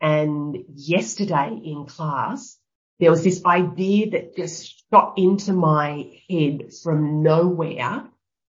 And 0.00 0.56
yesterday 0.74 1.60
in 1.62 1.86
class, 1.86 2.56
there 3.00 3.10
was 3.10 3.24
this 3.24 3.44
idea 3.44 4.10
that 4.10 4.36
just 4.36 4.84
shot 4.90 5.14
into 5.16 5.52
my 5.52 6.20
head 6.30 6.72
from 6.82 7.22
nowhere. 7.22 8.04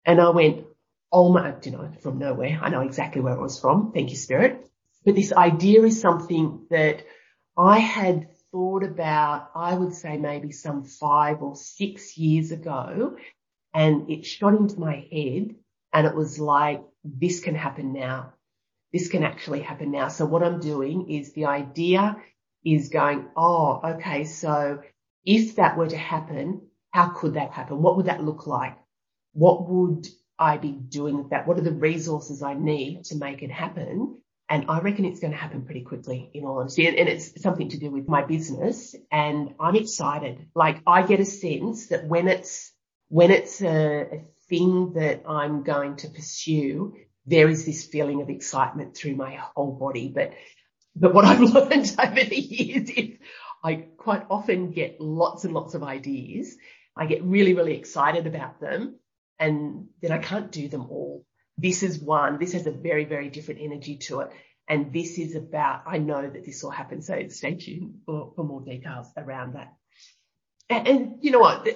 And 0.04 0.20
I 0.20 0.28
went, 0.30 0.66
oh 1.10 1.32
my, 1.32 1.54
you 1.62 1.72
know, 1.72 1.90
from 2.02 2.18
nowhere. 2.18 2.58
I 2.60 2.68
know 2.68 2.82
exactly 2.82 3.22
where 3.22 3.34
it 3.34 3.40
was 3.40 3.58
from. 3.58 3.92
Thank 3.92 4.10
you, 4.10 4.16
Spirit. 4.16 4.59
But 5.04 5.14
this 5.14 5.32
idea 5.32 5.82
is 5.84 6.00
something 6.00 6.66
that 6.70 7.04
I 7.56 7.78
had 7.78 8.28
thought 8.52 8.82
about, 8.82 9.50
I 9.54 9.74
would 9.74 9.94
say 9.94 10.16
maybe 10.16 10.52
some 10.52 10.84
five 10.84 11.42
or 11.42 11.56
six 11.56 12.18
years 12.18 12.50
ago. 12.52 13.16
And 13.72 14.10
it 14.10 14.26
shot 14.26 14.54
into 14.54 14.80
my 14.80 15.06
head 15.12 15.54
and 15.92 16.06
it 16.06 16.14
was 16.14 16.38
like, 16.38 16.82
this 17.04 17.40
can 17.40 17.54
happen 17.54 17.92
now. 17.92 18.34
This 18.92 19.08
can 19.08 19.22
actually 19.22 19.60
happen 19.60 19.92
now. 19.92 20.08
So 20.08 20.26
what 20.26 20.42
I'm 20.42 20.60
doing 20.60 21.10
is 21.10 21.32
the 21.32 21.46
idea 21.46 22.16
is 22.64 22.88
going, 22.88 23.28
oh, 23.36 23.80
okay. 23.84 24.24
So 24.24 24.82
if 25.24 25.56
that 25.56 25.76
were 25.76 25.88
to 25.88 25.96
happen, 25.96 26.62
how 26.90 27.10
could 27.10 27.34
that 27.34 27.52
happen? 27.52 27.80
What 27.80 27.96
would 27.96 28.06
that 28.06 28.24
look 28.24 28.46
like? 28.46 28.76
What 29.32 29.68
would 29.68 30.08
I 30.38 30.56
be 30.56 30.72
doing 30.72 31.16
with 31.18 31.30
that? 31.30 31.46
What 31.46 31.58
are 31.58 31.62
the 31.62 31.72
resources 31.72 32.42
I 32.42 32.54
need 32.54 33.04
to 33.04 33.16
make 33.16 33.42
it 33.42 33.50
happen? 33.50 34.18
And 34.50 34.64
I 34.68 34.80
reckon 34.80 35.04
it's 35.04 35.20
going 35.20 35.32
to 35.32 35.38
happen 35.38 35.64
pretty 35.64 35.82
quickly 35.82 36.28
in 36.34 36.44
all 36.44 36.58
honesty. 36.58 36.88
And, 36.88 37.08
it's 37.08 37.40
something 37.40 37.68
to 37.68 37.78
do 37.78 37.88
with 37.88 38.08
my 38.08 38.24
business 38.24 38.96
and 39.12 39.54
I'm 39.60 39.76
excited. 39.76 40.48
Like 40.56 40.82
I 40.88 41.02
get 41.02 41.20
a 41.20 41.24
sense 41.24 41.86
that 41.86 42.04
when 42.04 42.26
it's, 42.26 42.72
when 43.08 43.30
it's 43.30 43.62
a, 43.62 44.00
a 44.12 44.24
thing 44.48 44.94
that 44.94 45.22
I'm 45.28 45.62
going 45.62 45.96
to 45.98 46.08
pursue, 46.08 46.96
there 47.26 47.48
is 47.48 47.64
this 47.64 47.86
feeling 47.86 48.22
of 48.22 48.28
excitement 48.28 48.96
through 48.96 49.14
my 49.14 49.36
whole 49.36 49.78
body. 49.78 50.08
But, 50.12 50.32
but 50.96 51.14
what 51.14 51.24
I've 51.26 51.40
learned 51.40 51.94
over 52.02 52.24
the 52.24 52.40
years 52.40 52.90
is 52.90 53.18
I 53.62 53.74
quite 53.98 54.26
often 54.28 54.72
get 54.72 55.00
lots 55.00 55.44
and 55.44 55.54
lots 55.54 55.74
of 55.74 55.84
ideas. 55.84 56.56
I 56.96 57.06
get 57.06 57.22
really, 57.22 57.54
really 57.54 57.76
excited 57.76 58.26
about 58.26 58.60
them 58.60 58.96
and 59.38 59.86
then 60.02 60.10
I 60.10 60.18
can't 60.18 60.50
do 60.50 60.66
them 60.66 60.82
all. 60.90 61.24
This 61.60 61.82
is 61.82 61.98
one. 61.98 62.38
This 62.38 62.54
has 62.54 62.66
a 62.66 62.70
very, 62.70 63.04
very 63.04 63.28
different 63.28 63.60
energy 63.60 63.96
to 63.96 64.20
it. 64.20 64.30
And 64.68 64.92
this 64.92 65.18
is 65.18 65.34
about, 65.34 65.82
I 65.86 65.98
know 65.98 66.22
that 66.22 66.44
this 66.44 66.62
will 66.62 66.70
happen. 66.70 67.02
So 67.02 67.26
stay 67.28 67.54
tuned 67.56 68.00
for, 68.06 68.32
for 68.34 68.44
more 68.44 68.60
details 68.60 69.08
around 69.16 69.54
that. 69.54 69.74
And, 70.68 70.88
and 70.88 71.18
you 71.20 71.32
know 71.32 71.40
what? 71.40 71.68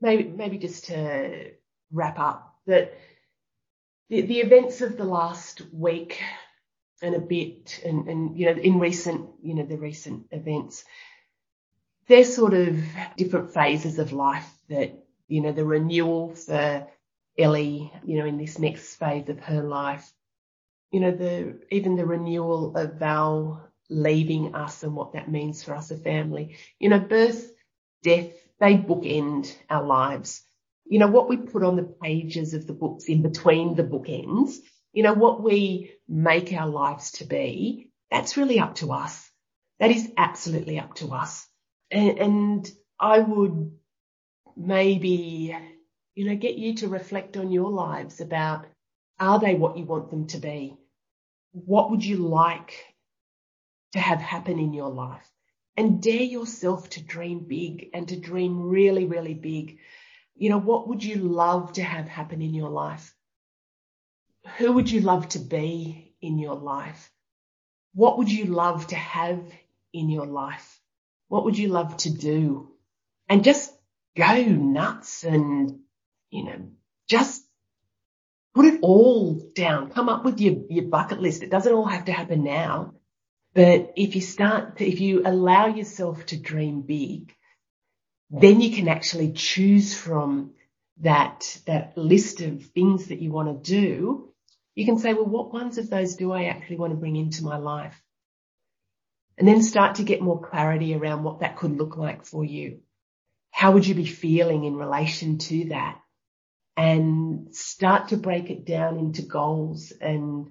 Maybe, 0.00 0.24
maybe 0.24 0.58
just 0.58 0.86
to 0.86 1.52
wrap 1.90 2.18
up 2.18 2.54
that 2.66 2.94
the, 4.10 4.20
the 4.20 4.40
events 4.40 4.80
of 4.80 4.96
the 4.96 5.04
last 5.04 5.62
week 5.72 6.22
and 7.02 7.14
a 7.14 7.20
bit 7.20 7.80
and, 7.84 8.06
and, 8.06 8.38
you 8.38 8.46
know, 8.46 8.60
in 8.60 8.78
recent, 8.78 9.30
you 9.42 9.54
know, 9.54 9.64
the 9.64 9.78
recent 9.78 10.26
events, 10.30 10.84
they're 12.06 12.24
sort 12.24 12.54
of 12.54 12.78
different 13.16 13.54
phases 13.54 13.98
of 13.98 14.12
life 14.12 14.48
that, 14.68 14.92
you 15.26 15.40
know, 15.40 15.52
the 15.52 15.64
renewal 15.64 16.34
for 16.34 16.86
Ellie, 17.38 17.92
you 18.04 18.18
know, 18.18 18.26
in 18.26 18.38
this 18.38 18.58
next 18.58 18.96
phase 18.96 19.28
of 19.28 19.40
her 19.40 19.62
life. 19.62 20.10
You 20.90 21.00
know, 21.00 21.12
the, 21.12 21.60
even 21.70 21.96
the 21.96 22.06
renewal 22.06 22.76
of 22.76 22.94
Val 22.94 23.68
leaving 23.88 24.54
us 24.54 24.82
and 24.82 24.94
what 24.94 25.12
that 25.12 25.30
means 25.30 25.62
for 25.62 25.74
us, 25.74 25.90
a 25.90 25.96
family. 25.96 26.56
You 26.78 26.88
know, 26.88 27.00
birth, 27.00 27.52
death, 28.02 28.30
they 28.58 28.76
bookend 28.76 29.54
our 29.68 29.84
lives. 29.84 30.42
You 30.86 30.98
know, 30.98 31.08
what 31.08 31.28
we 31.28 31.36
put 31.36 31.62
on 31.62 31.76
the 31.76 31.94
pages 32.02 32.54
of 32.54 32.66
the 32.66 32.72
books 32.72 33.04
in 33.04 33.22
between 33.22 33.74
the 33.76 33.84
bookends, 33.84 34.56
you 34.92 35.02
know, 35.02 35.14
what 35.14 35.42
we 35.42 35.92
make 36.08 36.52
our 36.52 36.68
lives 36.68 37.12
to 37.12 37.24
be, 37.24 37.90
that's 38.10 38.36
really 38.36 38.58
up 38.58 38.76
to 38.76 38.92
us. 38.92 39.30
That 39.78 39.90
is 39.90 40.10
absolutely 40.16 40.78
up 40.78 40.94
to 40.96 41.12
us. 41.12 41.46
And, 41.90 42.18
and 42.18 42.70
I 42.98 43.20
would 43.20 43.72
maybe 44.56 45.56
you 46.14 46.26
know, 46.26 46.36
get 46.36 46.56
you 46.56 46.74
to 46.76 46.88
reflect 46.88 47.36
on 47.36 47.50
your 47.50 47.70
lives 47.70 48.20
about 48.20 48.66
are 49.18 49.38
they 49.38 49.54
what 49.54 49.76
you 49.76 49.84
want 49.84 50.10
them 50.10 50.26
to 50.28 50.38
be? 50.38 50.76
What 51.52 51.90
would 51.90 52.04
you 52.04 52.16
like 52.16 52.72
to 53.92 53.98
have 53.98 54.20
happen 54.20 54.58
in 54.58 54.72
your 54.72 54.90
life? 54.90 55.30
And 55.76 56.02
dare 56.02 56.22
yourself 56.22 56.88
to 56.90 57.02
dream 57.02 57.40
big 57.46 57.90
and 57.94 58.08
to 58.08 58.16
dream 58.18 58.68
really, 58.68 59.04
really 59.04 59.34
big. 59.34 59.78
You 60.36 60.50
know, 60.50 60.58
what 60.58 60.88
would 60.88 61.04
you 61.04 61.16
love 61.16 61.74
to 61.74 61.82
have 61.82 62.08
happen 62.08 62.42
in 62.42 62.54
your 62.54 62.70
life? 62.70 63.14
Who 64.56 64.72
would 64.72 64.90
you 64.90 65.00
love 65.00 65.28
to 65.30 65.38
be 65.38 66.14
in 66.20 66.38
your 66.38 66.56
life? 66.56 67.10
What 67.94 68.18
would 68.18 68.30
you 68.30 68.46
love 68.46 68.86
to 68.88 68.96
have 68.96 69.42
in 69.92 70.08
your 70.08 70.26
life? 70.26 70.80
What 71.28 71.44
would 71.44 71.58
you 71.58 71.68
love 71.68 71.96
to 71.98 72.10
do? 72.10 72.72
And 73.28 73.44
just 73.44 73.72
go 74.16 74.42
nuts 74.44 75.24
and 75.24 75.80
you 76.30 76.44
know, 76.44 76.70
just 77.08 77.44
put 78.54 78.64
it 78.64 78.80
all 78.82 79.50
down. 79.54 79.90
Come 79.90 80.08
up 80.08 80.24
with 80.24 80.40
your, 80.40 80.56
your 80.68 80.84
bucket 80.84 81.20
list. 81.20 81.42
It 81.42 81.50
doesn't 81.50 81.72
all 81.72 81.86
have 81.86 82.06
to 82.06 82.12
happen 82.12 82.44
now. 82.44 82.94
But 83.54 83.94
if 83.96 84.14
you 84.14 84.20
start 84.20 84.78
to, 84.78 84.86
if 84.86 85.00
you 85.00 85.22
allow 85.24 85.66
yourself 85.66 86.26
to 86.26 86.36
dream 86.36 86.82
big, 86.82 87.34
then 88.30 88.60
you 88.60 88.74
can 88.74 88.88
actually 88.88 89.32
choose 89.32 89.94
from 89.94 90.52
that, 91.00 91.58
that 91.66 91.96
list 91.96 92.40
of 92.40 92.62
things 92.66 93.06
that 93.06 93.20
you 93.20 93.32
want 93.32 93.64
to 93.64 93.70
do. 93.70 94.32
You 94.76 94.84
can 94.84 94.98
say, 94.98 95.14
well, 95.14 95.26
what 95.26 95.52
ones 95.52 95.78
of 95.78 95.90
those 95.90 96.14
do 96.14 96.32
I 96.32 96.44
actually 96.44 96.76
want 96.76 96.92
to 96.92 96.96
bring 96.96 97.16
into 97.16 97.42
my 97.42 97.56
life? 97.56 98.00
And 99.36 99.48
then 99.48 99.62
start 99.62 99.96
to 99.96 100.04
get 100.04 100.20
more 100.20 100.40
clarity 100.40 100.94
around 100.94 101.24
what 101.24 101.40
that 101.40 101.56
could 101.56 101.76
look 101.76 101.96
like 101.96 102.24
for 102.24 102.44
you. 102.44 102.80
How 103.50 103.72
would 103.72 103.86
you 103.86 103.94
be 103.94 104.06
feeling 104.06 104.64
in 104.64 104.76
relation 104.76 105.38
to 105.38 105.64
that? 105.70 105.99
And 106.80 107.54
start 107.54 108.08
to 108.08 108.16
break 108.16 108.48
it 108.48 108.64
down 108.64 108.98
into 108.98 109.20
goals 109.20 109.92
and, 110.00 110.50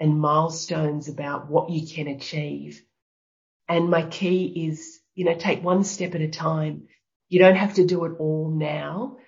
and 0.00 0.18
milestones 0.18 1.06
about 1.06 1.50
what 1.50 1.68
you 1.68 1.86
can 1.86 2.06
achieve. 2.06 2.82
And 3.68 3.90
my 3.90 4.04
key 4.04 4.68
is, 4.68 5.00
you 5.14 5.26
know, 5.26 5.34
take 5.34 5.62
one 5.62 5.84
step 5.84 6.14
at 6.14 6.22
a 6.22 6.28
time. 6.28 6.84
You 7.28 7.40
don't 7.40 7.56
have 7.56 7.74
to 7.74 7.84
do 7.84 8.06
it 8.06 8.16
all 8.18 8.48
now, 8.48 9.18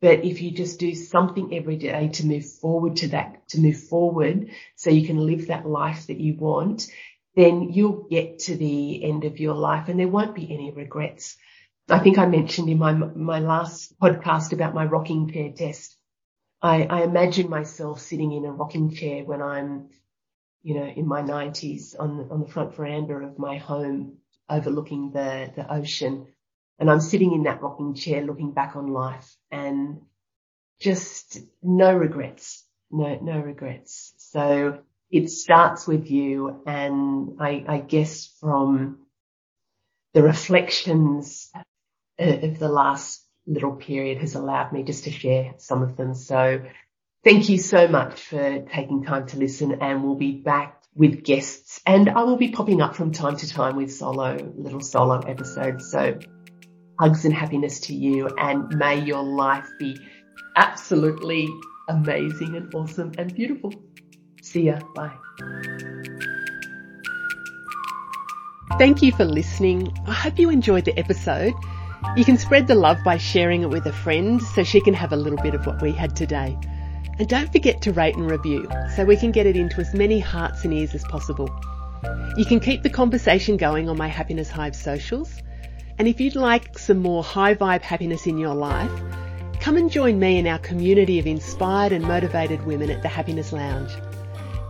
but 0.00 0.24
if 0.24 0.40
you 0.40 0.50
just 0.50 0.80
do 0.80 0.94
something 0.94 1.54
every 1.54 1.76
day 1.76 2.08
to 2.14 2.26
move 2.26 2.46
forward 2.52 2.96
to 2.98 3.08
that, 3.08 3.46
to 3.50 3.60
move 3.60 3.76
forward 3.78 4.48
so 4.76 4.88
you 4.88 5.06
can 5.06 5.18
live 5.18 5.48
that 5.48 5.68
life 5.68 6.06
that 6.06 6.18
you 6.18 6.36
want, 6.38 6.88
then 7.36 7.68
you'll 7.74 8.08
get 8.08 8.38
to 8.46 8.56
the 8.56 9.04
end 9.04 9.24
of 9.24 9.40
your 9.40 9.54
life 9.54 9.90
and 9.90 10.00
there 10.00 10.08
won't 10.08 10.34
be 10.34 10.50
any 10.54 10.70
regrets. 10.70 11.36
I 11.90 11.98
think 11.98 12.16
I 12.16 12.24
mentioned 12.24 12.70
in 12.70 12.78
my, 12.78 12.94
my 12.94 13.40
last 13.40 13.98
podcast 14.00 14.54
about 14.54 14.74
my 14.74 14.86
rocking 14.86 15.30
chair 15.30 15.52
test 15.54 15.97
I, 16.60 16.84
I 16.84 17.02
imagine 17.02 17.48
myself 17.48 18.00
sitting 18.00 18.32
in 18.32 18.44
a 18.44 18.52
rocking 18.52 18.94
chair 18.94 19.24
when 19.24 19.42
I'm, 19.42 19.90
you 20.62 20.74
know, 20.74 20.86
in 20.86 21.06
my 21.06 21.22
nineties 21.22 21.94
on 21.94 22.18
the, 22.18 22.24
on 22.24 22.40
the 22.40 22.48
front 22.48 22.74
veranda 22.74 23.14
of 23.14 23.38
my 23.38 23.58
home 23.58 24.18
overlooking 24.48 25.12
the, 25.12 25.52
the 25.54 25.72
ocean. 25.72 26.26
And 26.78 26.90
I'm 26.90 27.00
sitting 27.00 27.32
in 27.32 27.44
that 27.44 27.62
rocking 27.62 27.94
chair 27.94 28.22
looking 28.22 28.52
back 28.52 28.76
on 28.76 28.88
life 28.88 29.36
and 29.50 30.00
just 30.80 31.38
no 31.62 31.92
regrets, 31.92 32.64
no, 32.90 33.18
no 33.20 33.38
regrets. 33.38 34.14
So 34.18 34.80
it 35.10 35.30
starts 35.30 35.86
with 35.86 36.10
you. 36.10 36.62
And 36.66 37.36
I, 37.40 37.64
I 37.68 37.78
guess 37.78 38.34
from 38.40 39.06
the 40.14 40.22
reflections 40.22 41.50
of 42.18 42.58
the 42.58 42.68
last 42.68 43.24
little 43.48 43.72
period 43.72 44.18
has 44.18 44.34
allowed 44.34 44.72
me 44.72 44.82
just 44.82 45.04
to 45.04 45.10
share 45.10 45.54
some 45.56 45.82
of 45.82 45.96
them. 45.96 46.14
So 46.14 46.62
thank 47.24 47.48
you 47.48 47.58
so 47.58 47.88
much 47.88 48.20
for 48.20 48.62
taking 48.72 49.04
time 49.04 49.26
to 49.28 49.38
listen 49.38 49.80
and 49.80 50.04
we'll 50.04 50.14
be 50.14 50.32
back 50.32 50.82
with 50.94 51.24
guests 51.24 51.80
and 51.86 52.10
I 52.10 52.24
will 52.24 52.36
be 52.36 52.50
popping 52.50 52.82
up 52.82 52.94
from 52.94 53.12
time 53.12 53.36
to 53.36 53.48
time 53.48 53.76
with 53.76 53.92
solo, 53.92 54.36
little 54.56 54.80
solo 54.80 55.20
episodes. 55.20 55.90
So 55.90 56.18
hugs 57.00 57.24
and 57.24 57.32
happiness 57.32 57.80
to 57.80 57.94
you 57.94 58.28
and 58.36 58.76
may 58.76 59.00
your 59.00 59.22
life 59.22 59.68
be 59.78 59.96
absolutely 60.56 61.48
amazing 61.88 62.56
and 62.56 62.74
awesome 62.74 63.12
and 63.16 63.34
beautiful. 63.34 63.72
See 64.42 64.64
ya. 64.64 64.80
Bye. 64.94 65.14
Thank 68.78 69.02
you 69.02 69.12
for 69.12 69.24
listening. 69.24 69.92
I 70.06 70.12
hope 70.12 70.38
you 70.38 70.50
enjoyed 70.50 70.84
the 70.84 70.96
episode. 70.98 71.54
You 72.16 72.24
can 72.24 72.38
spread 72.38 72.66
the 72.66 72.74
love 72.74 72.98
by 73.04 73.16
sharing 73.16 73.62
it 73.62 73.70
with 73.70 73.86
a 73.86 73.92
friend 73.92 74.40
so 74.40 74.62
she 74.62 74.80
can 74.80 74.94
have 74.94 75.12
a 75.12 75.16
little 75.16 75.38
bit 75.42 75.54
of 75.54 75.66
what 75.66 75.82
we 75.82 75.92
had 75.92 76.14
today. 76.14 76.56
And 77.18 77.28
don't 77.28 77.50
forget 77.50 77.82
to 77.82 77.92
rate 77.92 78.14
and 78.14 78.30
review 78.30 78.68
so 78.94 79.04
we 79.04 79.16
can 79.16 79.32
get 79.32 79.46
it 79.46 79.56
into 79.56 79.80
as 79.80 79.92
many 79.94 80.20
hearts 80.20 80.64
and 80.64 80.72
ears 80.72 80.94
as 80.94 81.02
possible. 81.04 81.50
You 82.36 82.44
can 82.44 82.60
keep 82.60 82.82
the 82.82 82.90
conversation 82.90 83.56
going 83.56 83.88
on 83.88 83.96
my 83.96 84.06
Happiness 84.06 84.48
Hive 84.48 84.76
socials. 84.76 85.42
And 85.98 86.06
if 86.06 86.20
you'd 86.20 86.36
like 86.36 86.78
some 86.78 86.98
more 86.98 87.24
high 87.24 87.56
vibe 87.56 87.82
happiness 87.82 88.26
in 88.26 88.38
your 88.38 88.54
life, 88.54 88.92
come 89.58 89.76
and 89.76 89.90
join 89.90 90.20
me 90.20 90.38
in 90.38 90.46
our 90.46 90.60
community 90.60 91.18
of 91.18 91.26
inspired 91.26 91.90
and 91.90 92.04
motivated 92.04 92.64
women 92.64 92.90
at 92.90 93.02
the 93.02 93.08
Happiness 93.08 93.52
Lounge. 93.52 93.90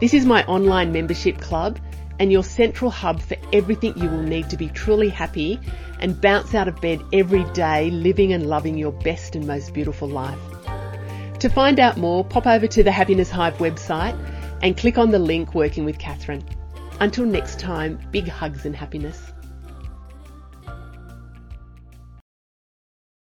This 0.00 0.14
is 0.14 0.24
my 0.24 0.44
online 0.46 0.92
membership 0.92 1.38
club 1.38 1.78
and 2.18 2.32
your 2.32 2.44
central 2.44 2.90
hub 2.90 3.20
for 3.20 3.36
everything 3.52 3.96
you 3.96 4.08
will 4.08 4.22
need 4.22 4.50
to 4.50 4.56
be 4.56 4.68
truly 4.68 5.08
happy 5.08 5.58
and 6.00 6.20
bounce 6.20 6.54
out 6.54 6.68
of 6.68 6.80
bed 6.80 7.00
every 7.12 7.44
day 7.52 7.90
living 7.90 8.32
and 8.32 8.46
loving 8.46 8.76
your 8.76 8.92
best 8.92 9.36
and 9.36 9.46
most 9.46 9.72
beautiful 9.74 10.08
life. 10.08 10.38
To 11.40 11.48
find 11.48 11.78
out 11.78 11.96
more, 11.96 12.24
pop 12.24 12.46
over 12.46 12.66
to 12.66 12.82
the 12.82 12.90
Happiness 12.90 13.30
Hive 13.30 13.58
website 13.58 14.18
and 14.62 14.76
click 14.76 14.98
on 14.98 15.10
the 15.10 15.18
link 15.18 15.54
Working 15.54 15.84
with 15.84 15.98
Catherine. 15.98 16.44
Until 17.00 17.24
next 17.24 17.60
time, 17.60 18.00
big 18.10 18.26
hugs 18.26 18.66
and 18.66 18.74
happiness. 18.74 19.32